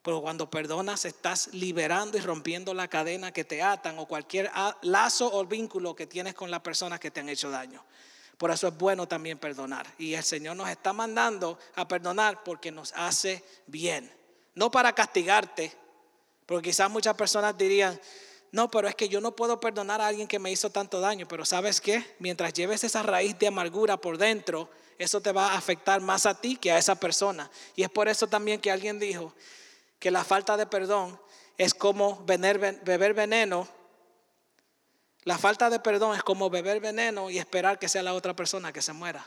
Pero 0.00 0.22
cuando 0.22 0.48
perdonas 0.48 1.04
estás 1.04 1.48
liberando 1.52 2.16
y 2.16 2.22
rompiendo 2.22 2.72
la 2.72 2.88
cadena 2.88 3.30
que 3.30 3.44
te 3.44 3.60
atan 3.60 3.98
o 3.98 4.06
cualquier 4.06 4.50
lazo 4.80 5.30
o 5.30 5.44
vínculo 5.44 5.94
que 5.94 6.06
tienes 6.06 6.32
con 6.32 6.50
las 6.50 6.60
personas 6.60 6.98
que 6.98 7.10
te 7.10 7.20
han 7.20 7.28
hecho 7.28 7.50
daño. 7.50 7.84
Por 8.38 8.50
eso 8.50 8.68
es 8.68 8.78
bueno 8.78 9.06
también 9.06 9.36
perdonar. 9.36 9.86
Y 9.98 10.14
el 10.14 10.24
Señor 10.24 10.56
nos 10.56 10.70
está 10.70 10.94
mandando 10.94 11.58
a 11.74 11.86
perdonar 11.86 12.42
porque 12.42 12.72
nos 12.72 12.94
hace 12.94 13.44
bien 13.66 14.10
no 14.54 14.70
para 14.70 14.94
castigarte, 14.94 15.70
porque 16.46 16.70
quizás 16.70 16.90
muchas 16.90 17.14
personas 17.16 17.58
dirían, 17.58 18.00
no, 18.50 18.70
pero 18.70 18.88
es 18.88 18.94
que 18.94 19.10
yo 19.10 19.20
no 19.20 19.36
puedo 19.36 19.60
perdonar 19.60 20.00
a 20.00 20.06
alguien 20.06 20.26
que 20.26 20.38
me 20.38 20.50
hizo 20.50 20.70
tanto 20.70 21.00
daño, 21.00 21.28
pero 21.28 21.44
¿sabes 21.44 21.82
qué? 21.82 22.16
Mientras 22.18 22.54
lleves 22.54 22.82
esa 22.82 23.02
raíz 23.02 23.38
de 23.38 23.48
amargura 23.48 23.98
por 23.98 24.16
dentro, 24.16 24.70
eso 24.98 25.20
te 25.20 25.32
va 25.32 25.52
a 25.52 25.58
afectar 25.58 26.00
más 26.00 26.26
a 26.26 26.40
ti 26.40 26.56
que 26.56 26.72
a 26.72 26.78
esa 26.78 26.94
persona. 26.94 27.50
Y 27.74 27.82
es 27.82 27.90
por 27.90 28.08
eso 28.08 28.26
también 28.26 28.60
que 28.60 28.70
alguien 28.70 28.98
dijo 28.98 29.34
que 29.98 30.10
la 30.10 30.24
falta 30.24 30.56
de 30.56 30.66
perdón 30.66 31.20
es 31.58 31.74
como 31.74 32.24
beber 32.24 33.14
veneno. 33.14 33.68
La 35.24 35.38
falta 35.38 35.70
de 35.70 35.80
perdón 35.80 36.16
es 36.16 36.22
como 36.22 36.50
beber 36.50 36.80
veneno 36.80 37.30
y 37.30 37.38
esperar 37.38 37.78
que 37.78 37.88
sea 37.88 38.02
la 38.02 38.14
otra 38.14 38.34
persona 38.34 38.72
que 38.72 38.82
se 38.82 38.92
muera. 38.92 39.24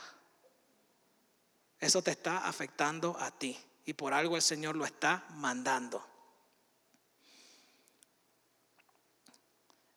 Eso 1.78 2.02
te 2.02 2.10
está 2.10 2.46
afectando 2.46 3.16
a 3.18 3.30
ti 3.30 3.58
y 3.84 3.94
por 3.94 4.12
algo 4.12 4.36
el 4.36 4.42
Señor 4.42 4.76
lo 4.76 4.84
está 4.84 5.24
mandando. 5.30 6.04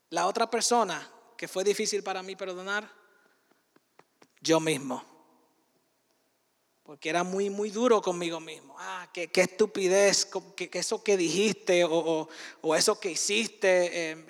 La 0.09 0.27
otra 0.27 0.49
persona 0.49 1.09
que 1.36 1.47
fue 1.47 1.63
difícil 1.63 2.03
para 2.03 2.21
mí 2.21 2.36
perdonar, 2.36 2.89
yo 4.41 4.59
mismo. 4.59 5.12
Porque 6.84 7.10
era 7.10 7.24
muy, 7.24 7.50
muy 7.50 7.69
duro 7.69 8.02
conmigo 8.02 8.39
mismo. 8.39 8.76
Ah, 8.78 9.10
qué, 9.13 9.30
estupidez, 9.34 10.28
que, 10.56 10.69
eso 10.74 11.02
que 11.02 11.15
dijiste 11.15 11.86
o, 11.86 12.28
eso 12.76 13.00
que 13.00 13.12
hiciste. 13.12 14.12
Em, 14.12 14.26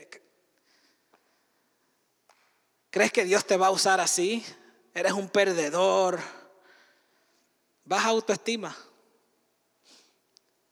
¿Crees 2.92 3.12
que 3.12 3.26
Dios 3.26 3.44
te 3.46 3.58
va 3.58 3.68
a 3.68 3.72
usar 3.72 4.00
así? 4.00 4.46
Eres 4.94 5.13
un 5.13 5.28
perdedor. 5.30 6.20
Baja 7.86 8.10
autoestima. 8.10 8.78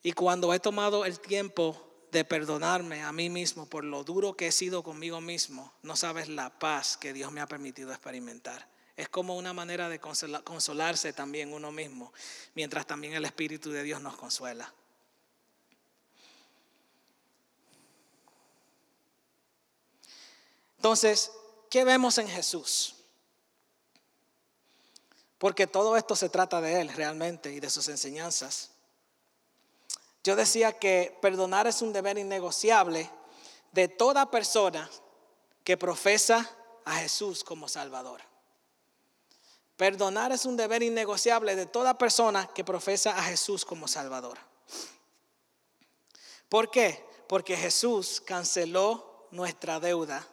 Y 0.04 0.13
cuando 0.13 0.54
he 0.54 0.60
tomado 0.60 1.06
el 1.06 1.20
tiempo 1.20 2.08
de 2.12 2.26
perdonarme 2.26 3.02
a 3.02 3.12
mí 3.12 3.30
mismo 3.30 3.67
por 3.67 3.84
lo 3.84 4.04
duro 4.04 4.36
que 4.36 4.48
he 4.48 4.52
sido 4.52 4.84
conmigo 4.84 5.22
mismo, 5.22 5.74
no 5.82 5.96
sabes 5.96 6.28
la 6.28 6.60
paz 6.60 6.98
que 6.98 7.13
Dios 7.13 7.32
me 7.32 7.41
ha 7.41 7.48
permitido 7.48 7.91
experimentar. 7.91 8.70
Es 8.97 9.10
como 9.10 9.38
una 9.38 9.54
manera 9.54 9.89
de 9.89 9.99
consolarse 9.99 11.13
también 11.13 11.54
uno 11.54 11.71
mismo, 11.71 12.13
mientras 12.56 12.86
también 12.86 13.13
el 13.13 13.25
Espíritu 13.25 13.71
de 13.71 13.84
Dios 13.84 14.01
nos 14.01 14.15
consuela. 14.15 14.71
Entonces, 20.77 21.32
¿qué 21.69 21.84
vemos 21.84 22.17
en 22.17 22.27
Jesús? 22.27 22.95
Porque 25.38 25.67
todo 25.67 25.95
esto 25.95 26.15
se 26.15 26.30
trata 26.30 26.60
de 26.60 26.82
Él 26.82 26.89
realmente 26.89 27.51
y 27.54 27.60
de 27.60 27.69
sus 27.69 27.88
enseñanzas. 27.88 28.71
Yo 30.23 30.36
decía 30.36 30.77
que 30.77 31.17
perdonar 31.21 31.67
es 31.67 31.82
un 31.82 31.93
deber 31.93 32.17
innegociable 32.17 33.10
de 33.71 33.88
toda 33.88 34.30
persona 34.30 34.89
que 35.63 35.77
profesa 35.77 36.49
a 36.86 36.95
Jesús 36.97 37.43
como 37.43 37.67
Salvador. 37.67 38.31
Perdonar 39.82 40.32
es 40.32 40.46
un 40.46 40.56
deber 40.58 40.84
innegociable 40.84 41.56
de 41.56 41.65
toda 41.65 41.98
persona 41.98 42.46
que 42.54 42.63
profesa 42.63 43.17
a 43.17 43.24
Jesús 43.24 43.65
como 43.65 43.88
Salvador. 43.88 44.38
¿Por 46.48 46.70
qué? 46.70 47.04
Porque 47.28 47.58
Jesús 47.58 48.22
canceló 48.24 49.26
nuestra 49.32 49.80
deuda 49.80 50.28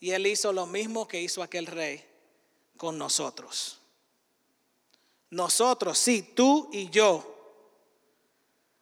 y 0.00 0.10
Él 0.10 0.26
hizo 0.26 0.52
lo 0.52 0.66
mismo 0.66 1.06
que 1.06 1.20
hizo 1.20 1.40
aquel 1.40 1.66
rey 1.66 2.04
con 2.76 2.98
nosotros. 2.98 3.78
Nosotros, 5.30 5.96
sí, 5.96 6.22
tú 6.34 6.68
y 6.72 6.90
yo, 6.90 7.32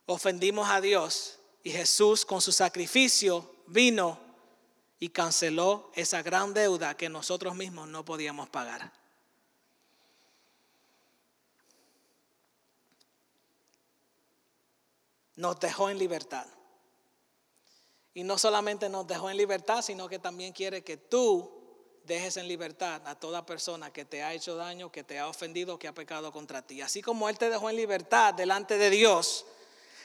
ofendimos 0.06 0.70
a 0.70 0.80
Dios 0.80 1.38
Y 1.62 1.70
Jesús 1.70 2.24
con 2.24 2.40
su 2.40 2.50
sacrificio 2.50 3.56
vino 3.66 4.18
y 4.98 5.10
canceló 5.10 5.92
esa 5.94 6.22
gran 6.22 6.54
deuda 6.54 6.96
que 6.96 7.10
nosotros 7.10 7.54
mismos 7.54 7.88
no 7.88 8.06
podíamos 8.06 8.48
pagar. 8.48 8.97
Nos 15.38 15.60
dejó 15.60 15.88
en 15.88 15.98
libertad. 15.98 16.46
Y 18.12 18.24
no 18.24 18.38
solamente 18.38 18.88
nos 18.88 19.06
dejó 19.06 19.30
en 19.30 19.36
libertad, 19.36 19.82
sino 19.82 20.08
que 20.08 20.18
también 20.18 20.52
quiere 20.52 20.82
que 20.82 20.96
tú 20.96 21.48
dejes 22.02 22.36
en 22.38 22.48
libertad 22.48 23.06
a 23.06 23.14
toda 23.14 23.46
persona 23.46 23.92
que 23.92 24.04
te 24.04 24.24
ha 24.24 24.34
hecho 24.34 24.56
daño, 24.56 24.90
que 24.90 25.04
te 25.04 25.20
ha 25.20 25.28
ofendido, 25.28 25.78
que 25.78 25.86
ha 25.86 25.94
pecado 25.94 26.32
contra 26.32 26.62
ti. 26.62 26.82
Así 26.82 27.02
como 27.02 27.28
Él 27.28 27.38
te 27.38 27.50
dejó 27.50 27.70
en 27.70 27.76
libertad 27.76 28.34
delante 28.34 28.78
de 28.78 28.90
Dios, 28.90 29.46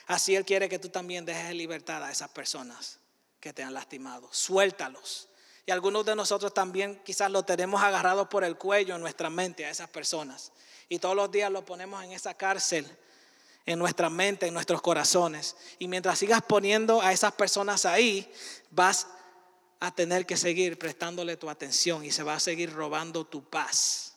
así 0.06 0.36
Él 0.36 0.44
quiere 0.44 0.68
que 0.68 0.78
tú 0.78 0.88
también 0.88 1.24
dejes 1.24 1.46
en 1.46 1.58
libertad 1.58 2.04
a 2.04 2.12
esas 2.12 2.30
personas 2.30 3.00
que 3.40 3.52
te 3.52 3.64
han 3.64 3.74
lastimado. 3.74 4.28
Suéltalos. 4.30 5.28
Y 5.66 5.72
algunos 5.72 6.06
de 6.06 6.14
nosotros 6.14 6.54
también 6.54 7.02
quizás 7.04 7.28
lo 7.28 7.42
tenemos 7.42 7.82
agarrado 7.82 8.28
por 8.28 8.44
el 8.44 8.56
cuello 8.56 8.94
en 8.94 9.00
nuestra 9.00 9.30
mente 9.30 9.66
a 9.66 9.70
esas 9.70 9.90
personas. 9.90 10.52
Y 10.88 11.00
todos 11.00 11.16
los 11.16 11.28
días 11.32 11.50
lo 11.50 11.64
ponemos 11.64 12.04
en 12.04 12.12
esa 12.12 12.34
cárcel 12.34 12.86
en 13.66 13.78
nuestra 13.78 14.10
mente, 14.10 14.46
en 14.46 14.54
nuestros 14.54 14.82
corazones. 14.82 15.56
Y 15.78 15.88
mientras 15.88 16.18
sigas 16.18 16.42
poniendo 16.42 17.00
a 17.00 17.12
esas 17.12 17.32
personas 17.32 17.86
ahí, 17.86 18.30
vas 18.70 19.06
a 19.80 19.94
tener 19.94 20.26
que 20.26 20.36
seguir 20.36 20.78
prestándole 20.78 21.36
tu 21.36 21.50
atención 21.50 22.04
y 22.04 22.10
se 22.10 22.22
va 22.22 22.34
a 22.34 22.40
seguir 22.40 22.72
robando 22.72 23.26
tu 23.26 23.48
paz. 23.48 24.14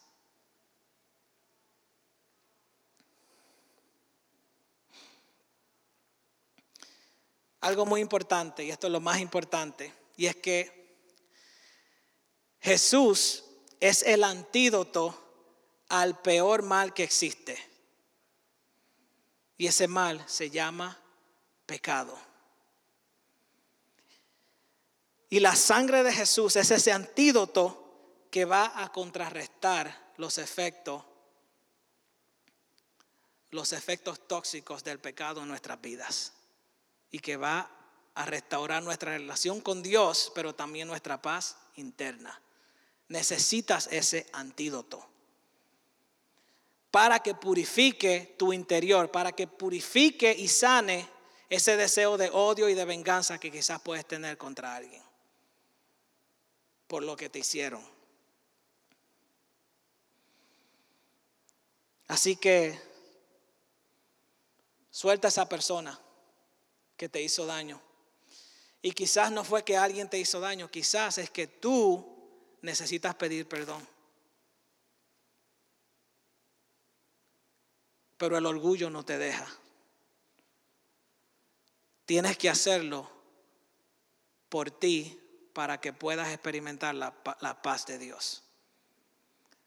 Algo 7.60 7.84
muy 7.86 8.00
importante, 8.00 8.64
y 8.64 8.70
esto 8.70 8.86
es 8.86 8.92
lo 8.92 9.00
más 9.00 9.18
importante, 9.18 9.92
y 10.16 10.26
es 10.26 10.36
que 10.36 10.78
Jesús 12.60 13.44
es 13.80 14.02
el 14.04 14.22
antídoto 14.22 15.16
al 15.88 16.20
peor 16.22 16.62
mal 16.62 16.94
que 16.94 17.02
existe. 17.02 17.67
Y 19.58 19.66
ese 19.66 19.88
mal 19.88 20.24
se 20.26 20.48
llama 20.48 20.96
pecado. 21.66 22.18
Y 25.28 25.40
la 25.40 25.54
sangre 25.54 26.02
de 26.02 26.12
Jesús 26.12 26.56
es 26.56 26.70
ese 26.70 26.92
antídoto 26.92 28.24
que 28.30 28.44
va 28.44 28.82
a 28.82 28.90
contrarrestar 28.92 30.12
los 30.16 30.38
efectos 30.38 31.04
los 33.50 33.72
efectos 33.72 34.26
tóxicos 34.28 34.84
del 34.84 34.98
pecado 34.98 35.42
en 35.42 35.48
nuestras 35.48 35.80
vidas 35.80 36.32
y 37.10 37.18
que 37.18 37.36
va 37.36 37.70
a 38.14 38.26
restaurar 38.26 38.82
nuestra 38.82 39.12
relación 39.12 39.60
con 39.60 39.82
Dios, 39.82 40.30
pero 40.34 40.54
también 40.54 40.88
nuestra 40.88 41.22
paz 41.22 41.56
interna. 41.76 42.42
Necesitas 43.08 43.88
ese 43.90 44.26
antídoto 44.32 45.08
para 46.90 47.20
que 47.20 47.34
purifique 47.34 48.34
tu 48.38 48.52
interior, 48.52 49.10
para 49.10 49.32
que 49.32 49.46
purifique 49.46 50.32
y 50.32 50.48
sane 50.48 51.08
ese 51.48 51.76
deseo 51.76 52.16
de 52.16 52.30
odio 52.30 52.68
y 52.68 52.74
de 52.74 52.84
venganza 52.84 53.38
que 53.38 53.50
quizás 53.50 53.80
puedes 53.80 54.06
tener 54.06 54.36
contra 54.38 54.74
alguien 54.76 55.02
por 56.86 57.02
lo 57.02 57.16
que 57.16 57.28
te 57.28 57.38
hicieron. 57.38 57.86
Así 62.08 62.36
que 62.36 62.80
suelta 64.90 65.28
a 65.28 65.30
esa 65.30 65.48
persona 65.48 66.00
que 66.96 67.08
te 67.08 67.22
hizo 67.22 67.44
daño. 67.44 67.80
Y 68.80 68.92
quizás 68.92 69.30
no 69.30 69.44
fue 69.44 69.62
que 69.62 69.76
alguien 69.76 70.08
te 70.08 70.18
hizo 70.18 70.40
daño, 70.40 70.70
quizás 70.70 71.18
es 71.18 71.30
que 71.30 71.46
tú 71.46 72.58
necesitas 72.62 73.14
pedir 73.14 73.46
perdón. 73.46 73.86
Pero 78.18 78.36
el 78.36 78.44
orgullo 78.46 78.90
no 78.90 79.04
te 79.04 79.16
deja. 79.16 79.46
Tienes 82.04 82.36
que 82.36 82.50
hacerlo 82.50 83.08
por 84.48 84.70
ti 84.70 85.18
para 85.52 85.80
que 85.80 85.92
puedas 85.92 86.28
experimentar 86.28 86.94
la, 86.94 87.12
paz 87.62 87.86
de 87.86 87.98
Dios. 87.98 88.42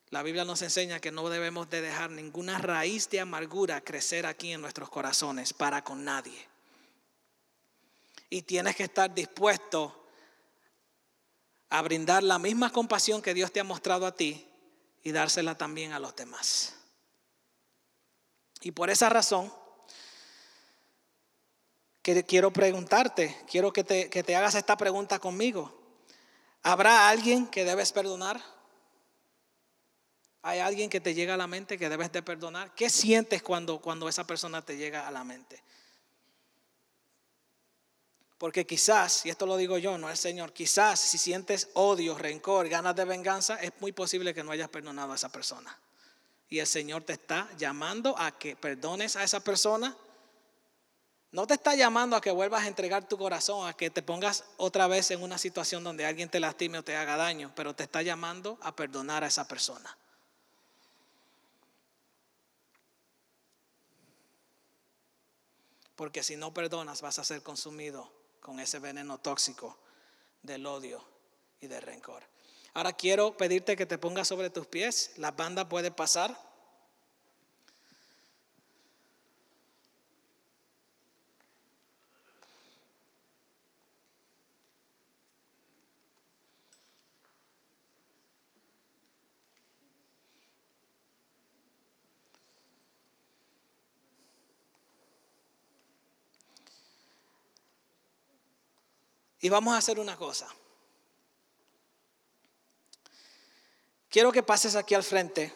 La 0.10 0.24
Biblia 0.24 0.44
nos 0.44 0.62
enseña 0.62 1.00
que 1.00 1.12
no 1.12 1.30
debemos 1.30 1.70
de 1.70 1.82
dejar 1.82 2.12
ninguna 2.12 2.58
raíz 2.58 3.10
de 3.10 3.22
amargura 3.22 3.82
crecer 3.82 4.26
aquí 4.26 4.52
en 4.52 4.62
nuestros 4.62 4.90
corazones 4.90 5.54
para 5.54 5.84
con 5.84 6.04
nadie. 6.04 6.48
Y 8.30 8.42
tienes 8.42 8.76
que 8.76 8.84
estar 8.84 9.14
dispuesto 9.14 9.98
a 11.70 11.82
brindar 11.82 12.24
la 12.24 12.40
misma 12.40 12.72
compasión 12.72 13.22
que 13.22 13.34
Dios 13.34 13.52
te 13.52 13.62
ha 13.62 13.64
mostrado 13.64 14.06
a 14.06 14.16
ti 14.16 14.46
y 15.04 15.12
dársela 15.12 15.58
también 15.58 15.94
a 15.94 16.00
los 16.00 16.16
demás. 16.16 16.81
Y 18.62 18.71
por 18.71 18.91
esa 18.91 19.10
razón, 19.10 19.52
quiero 22.02 22.54
preguntarte, 22.54 23.36
quiero 23.50 23.74
que 23.74 23.84
te, 23.84 24.10
que 24.10 24.24
te 24.24 24.36
hagas 24.36 24.56
esta 24.56 24.78
pregunta 24.78 25.19
conmigo. 25.19 25.80
¿Habrá 26.62 27.10
alguien 27.10 27.47
que 27.47 27.65
debes 27.65 27.91
perdonar? 27.91 28.39
¿Hay 30.43 30.60
alguien 30.60 30.89
que 30.89 31.02
te 31.02 31.15
llega 31.15 31.34
a 31.34 31.38
la 31.38 31.47
mente 31.47 31.78
que 31.78 31.89
debes 31.89 32.12
de 32.12 32.21
perdonar? 32.21 32.74
¿Qué 32.76 32.89
sientes 32.89 33.41
cuando, 33.41 33.80
cuando 33.80 34.08
esa 34.08 34.26
persona 34.26 34.63
te 34.63 34.78
llega 34.78 35.08
a 35.08 35.12
la 35.12 35.24
mente? 35.24 35.63
Porque 38.38 38.65
quizás, 38.65 39.26
y 39.26 39.30
esto 39.30 39.45
lo 39.45 39.58
digo 39.58 39.78
yo, 39.80 39.97
no 39.97 40.10
el 40.10 40.17
Señor, 40.17 40.54
quizás 40.54 41.00
si 41.00 41.19
sientes 41.19 41.69
odio, 41.74 42.15
rencor, 42.17 42.69
ganas 42.69 42.95
de 42.95 43.06
venganza, 43.06 43.56
es 43.56 43.71
muy 43.80 43.91
posible 43.91 44.34
que 44.34 44.43
no 44.43 44.52
hayas 44.52 44.69
perdonado 44.69 45.13
a 45.13 45.15
esa 45.15 45.30
persona 45.30 45.80
y 46.52 46.60
el 46.60 46.68
Señor 46.68 47.04
te 47.04 47.14
está 47.14 47.48
llamando 47.58 48.14
a 48.20 48.38
que 48.38 48.58
perdones 48.58 49.16
a 49.16 49.24
esa 49.24 49.40
persona. 49.40 49.96
No 51.32 51.48
te 51.48 51.54
está 51.54 51.76
llamando 51.76 52.18
a 52.18 52.22
que 52.22 52.30
vuelvas 52.30 52.64
a 52.64 52.68
entregar 52.68 53.08
tu 53.08 53.18
corazón, 53.18 53.70
a 53.70 53.74
que 53.74 53.90
te 53.90 54.04
pongas 54.04 54.44
otra 54.58 54.86
vez 54.88 55.12
en 55.12 55.24
una 55.24 55.38
situación 55.38 55.82
donde 55.82 56.06
alguien 56.06 56.28
te 56.28 56.42
lastime 56.42 56.78
o 56.78 56.84
te 56.84 56.98
haga 56.98 57.16
daño, 57.16 57.54
pero 57.56 57.74
te 57.74 57.84
está 57.84 58.02
llamando 58.02 58.58
a 58.62 58.76
perdonar 58.76 59.24
a 59.24 59.28
esa 59.28 59.48
persona. 59.48 59.98
Porque 65.96 66.22
si 66.22 66.36
no 66.36 66.54
perdonas 66.54 67.02
vas 67.02 67.18
a 67.18 67.24
ser 67.24 67.42
consumido 67.44 68.12
con 68.42 68.60
ese 68.60 68.80
veneno 68.80 69.20
tóxico 69.20 69.78
del 70.42 70.66
odio 70.66 71.02
y 71.62 71.68
del 71.68 71.82
rencor. 71.82 72.31
Ahora 72.74 72.94
quiero 72.94 73.36
pedirte 73.36 73.76
que 73.76 73.86
te 73.86 73.98
pongas 73.98 74.28
sobre 74.28 74.50
tus 74.50 74.66
pies. 74.66 75.12
La 75.18 75.32
banda 75.32 75.68
puede 75.68 75.92
pasar. 75.92 76.38
Y 99.42 99.50
vamos 99.50 99.74
a 99.74 99.78
hacer 99.78 100.00
una 100.00 100.16
cosa. 100.16 100.48
Quiero 104.12 104.34
que 104.34 104.43
pases 104.43 104.76
aquí 104.76 104.93
al 104.93 105.04
frente. 105.04 105.54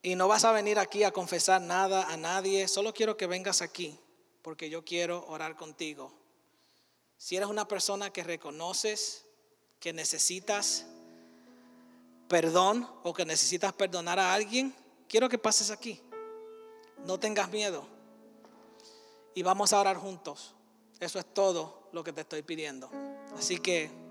Y 0.00 0.14
no 0.14 0.28
vas 0.28 0.44
a 0.44 0.52
venir 0.52 0.78
aquí 0.78 1.02
a 1.02 1.10
confesar 1.10 1.60
nada 1.60 2.04
a 2.04 2.16
nadie, 2.16 2.68
solo 2.68 2.94
quiero 2.94 3.16
que 3.16 3.26
vengas 3.26 3.62
aquí, 3.62 3.98
porque 4.42 4.70
yo 4.70 4.84
quiero 4.84 5.26
orar 5.26 5.56
contigo. 5.56 6.12
Si 7.18 7.36
eres 7.36 7.48
una 7.48 7.66
persona 7.66 8.10
que 8.10 8.22
reconoces 8.22 9.26
que 9.80 9.92
necesitas 9.92 10.86
perdón 12.28 12.88
o 13.02 13.12
que 13.12 13.24
necesitas 13.24 13.72
perdonar 13.72 14.20
a 14.20 14.32
alguien, 14.32 14.72
quiero 15.08 15.28
que 15.28 15.38
pases 15.38 15.72
aquí. 15.72 16.00
No 17.06 17.18
tengas 17.18 17.50
miedo. 17.50 17.88
Y 19.34 19.42
vamos 19.42 19.72
a 19.72 19.80
orar 19.80 19.96
juntos. 19.96 20.54
Eso 21.00 21.18
es 21.18 21.26
todo 21.34 21.88
lo 21.90 22.04
que 22.04 22.12
te 22.12 22.20
estoy 22.20 22.42
pidiendo. 22.42 22.88
Así 23.36 23.58
que 23.58 24.01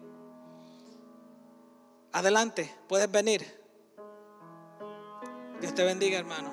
Adelante, 2.11 2.73
puedes 2.87 3.09
venir. 3.09 3.59
Dios 5.59 5.73
te 5.73 5.83
bendiga, 5.83 6.17
hermano. 6.17 6.51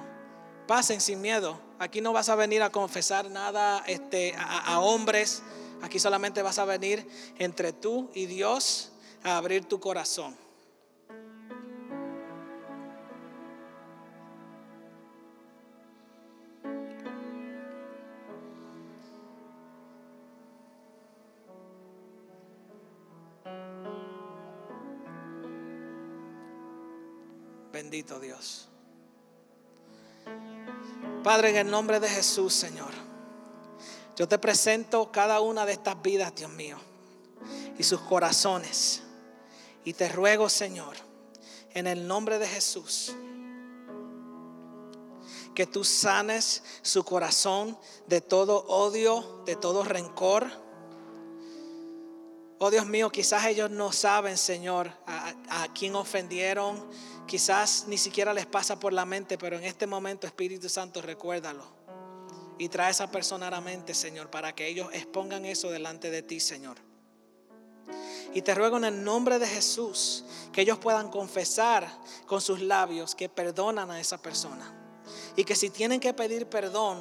Pasen 0.67 1.01
sin 1.01 1.21
miedo. 1.21 1.61
Aquí 1.79 2.01
no 2.01 2.13
vas 2.13 2.29
a 2.29 2.35
venir 2.35 2.63
a 2.63 2.71
confesar 2.71 3.31
nada 3.31 3.83
este, 3.87 4.35
a, 4.37 4.75
a 4.75 4.81
hombres. 4.81 5.43
Aquí 5.83 5.99
solamente 5.99 6.43
vas 6.43 6.59
a 6.59 6.65
venir 6.65 7.09
entre 7.39 7.73
tú 7.73 8.11
y 8.15 8.27
Dios 8.27 8.93
a 9.23 9.37
abrir 9.37 9.65
tu 9.65 9.81
corazón. 9.81 10.37
Dios. 28.03 28.69
Padre, 31.23 31.51
en 31.51 31.57
el 31.57 31.71
nombre 31.71 32.01
de 32.01 32.09
Jesús, 32.09 32.55
Señor, 32.55 32.91
yo 34.17 34.29
te 34.29 34.39
presento 34.39 35.11
cada 35.13 35.41
una 35.41 35.67
de 35.67 35.73
estas 35.73 36.01
vidas, 36.01 36.35
Dios 36.35 36.51
mío, 36.51 36.79
y 37.79 37.83
sus 37.83 38.01
corazones. 38.01 39.03
Y 39.85 39.93
te 39.93 40.09
ruego, 40.09 40.49
Señor, 40.49 40.97
en 41.75 41.87
el 41.87 42.07
nombre 42.07 42.39
de 42.39 42.47
Jesús, 42.47 43.15
que 45.55 45.67
tú 45.67 45.85
sanes 45.85 46.63
su 46.83 47.05
corazón 47.05 47.77
de 48.07 48.21
todo 48.21 48.65
odio, 48.67 49.43
de 49.45 49.57
todo 49.57 49.83
rencor. 49.83 50.51
Oh 52.59 52.71
Dios 52.71 52.87
mío, 52.87 53.11
quizás 53.11 53.45
ellos 53.47 53.71
no 53.71 53.93
saben, 53.93 54.37
Señor, 54.37 54.91
a, 55.07 55.35
a 55.63 55.73
quién 55.75 55.95
ofendieron. 55.95 56.89
Quizás 57.29 57.85
ni 57.87 57.99
siquiera 57.99 58.33
les 58.33 58.47
pasa 58.47 58.81
por 58.81 58.95
la 58.95 59.05
mente, 59.05 59.37
pero 59.37 59.59
en 59.59 59.65
este 59.65 59.87
momento, 59.87 60.27
Espíritu 60.27 60.71
Santo, 60.71 61.03
recuérdalo. 61.03 61.63
Y 62.57 62.71
trae 62.71 62.87
a 62.87 62.91
esa 62.91 63.11
persona 63.11 63.49
a 63.49 63.51
la 63.51 63.61
mente, 63.61 63.93
Señor, 63.93 64.31
para 64.31 64.55
que 64.55 64.67
ellos 64.67 64.89
expongan 64.95 65.45
eso 65.45 65.71
delante 65.71 66.11
de 66.11 66.23
ti, 66.23 66.41
Señor. 66.41 66.79
Y 68.33 68.41
te 68.41 68.55
ruego 68.55 68.79
en 68.79 68.85
el 68.85 69.05
nombre 69.05 69.39
de 69.39 69.47
Jesús 69.47 70.25
que 70.53 70.63
ellos 70.63 70.79
puedan 70.79 71.11
confesar 71.11 71.87
con 72.27 72.41
sus 72.41 72.63
labios 72.63 73.15
que 73.15 73.29
perdonan 73.29 73.91
a 73.91 74.01
esa 74.01 74.17
persona. 74.17 74.75
Y 75.37 75.45
que 75.45 75.55
si 75.55 75.69
tienen 75.69 76.01
que 76.01 76.15
pedir 76.15 76.47
perdón, 76.47 76.99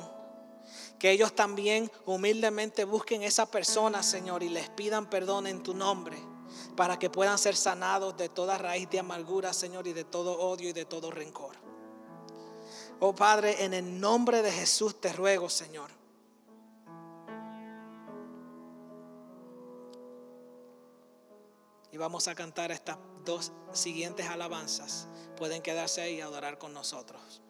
que 0.99 1.09
ellos 1.09 1.33
también 1.33 1.89
humildemente 2.05 2.83
busquen 2.83 3.21
a 3.21 3.27
esa 3.27 3.45
persona, 3.49 4.03
Señor, 4.03 4.43
y 4.43 4.49
les 4.49 4.69
pidan 4.71 5.09
perdón 5.09 5.47
en 5.47 5.63
tu 5.63 5.73
nombre, 5.73 6.17
para 6.75 6.99
que 6.99 7.09
puedan 7.09 7.37
ser 7.37 7.55
sanados 7.55 8.17
de 8.17 8.29
toda 8.29 8.57
raíz 8.57 8.89
de 8.89 8.99
amargura, 8.99 9.53
Señor, 9.53 9.87
y 9.87 9.93
de 9.93 10.03
todo 10.03 10.39
odio 10.39 10.69
y 10.69 10.73
de 10.73 10.85
todo 10.85 11.11
rencor. 11.11 11.55
Oh 12.99 13.13
Padre, 13.13 13.63
en 13.63 13.73
el 13.73 13.99
nombre 13.99 14.41
de 14.41 14.51
Jesús 14.51 14.99
te 14.99 15.13
ruego, 15.13 15.49
Señor. 15.49 15.91
Y 21.91 21.97
vamos 21.97 22.27
a 22.27 22.35
cantar 22.35 22.71
estas 22.71 22.97
dos 23.23 23.51
siguientes 23.71 24.27
alabanzas. 24.27 25.07
Pueden 25.35 25.61
quedarse 25.61 26.01
ahí 26.01 26.15
y 26.15 26.21
adorar 26.21 26.57
con 26.57 26.73
nosotros. 26.73 27.41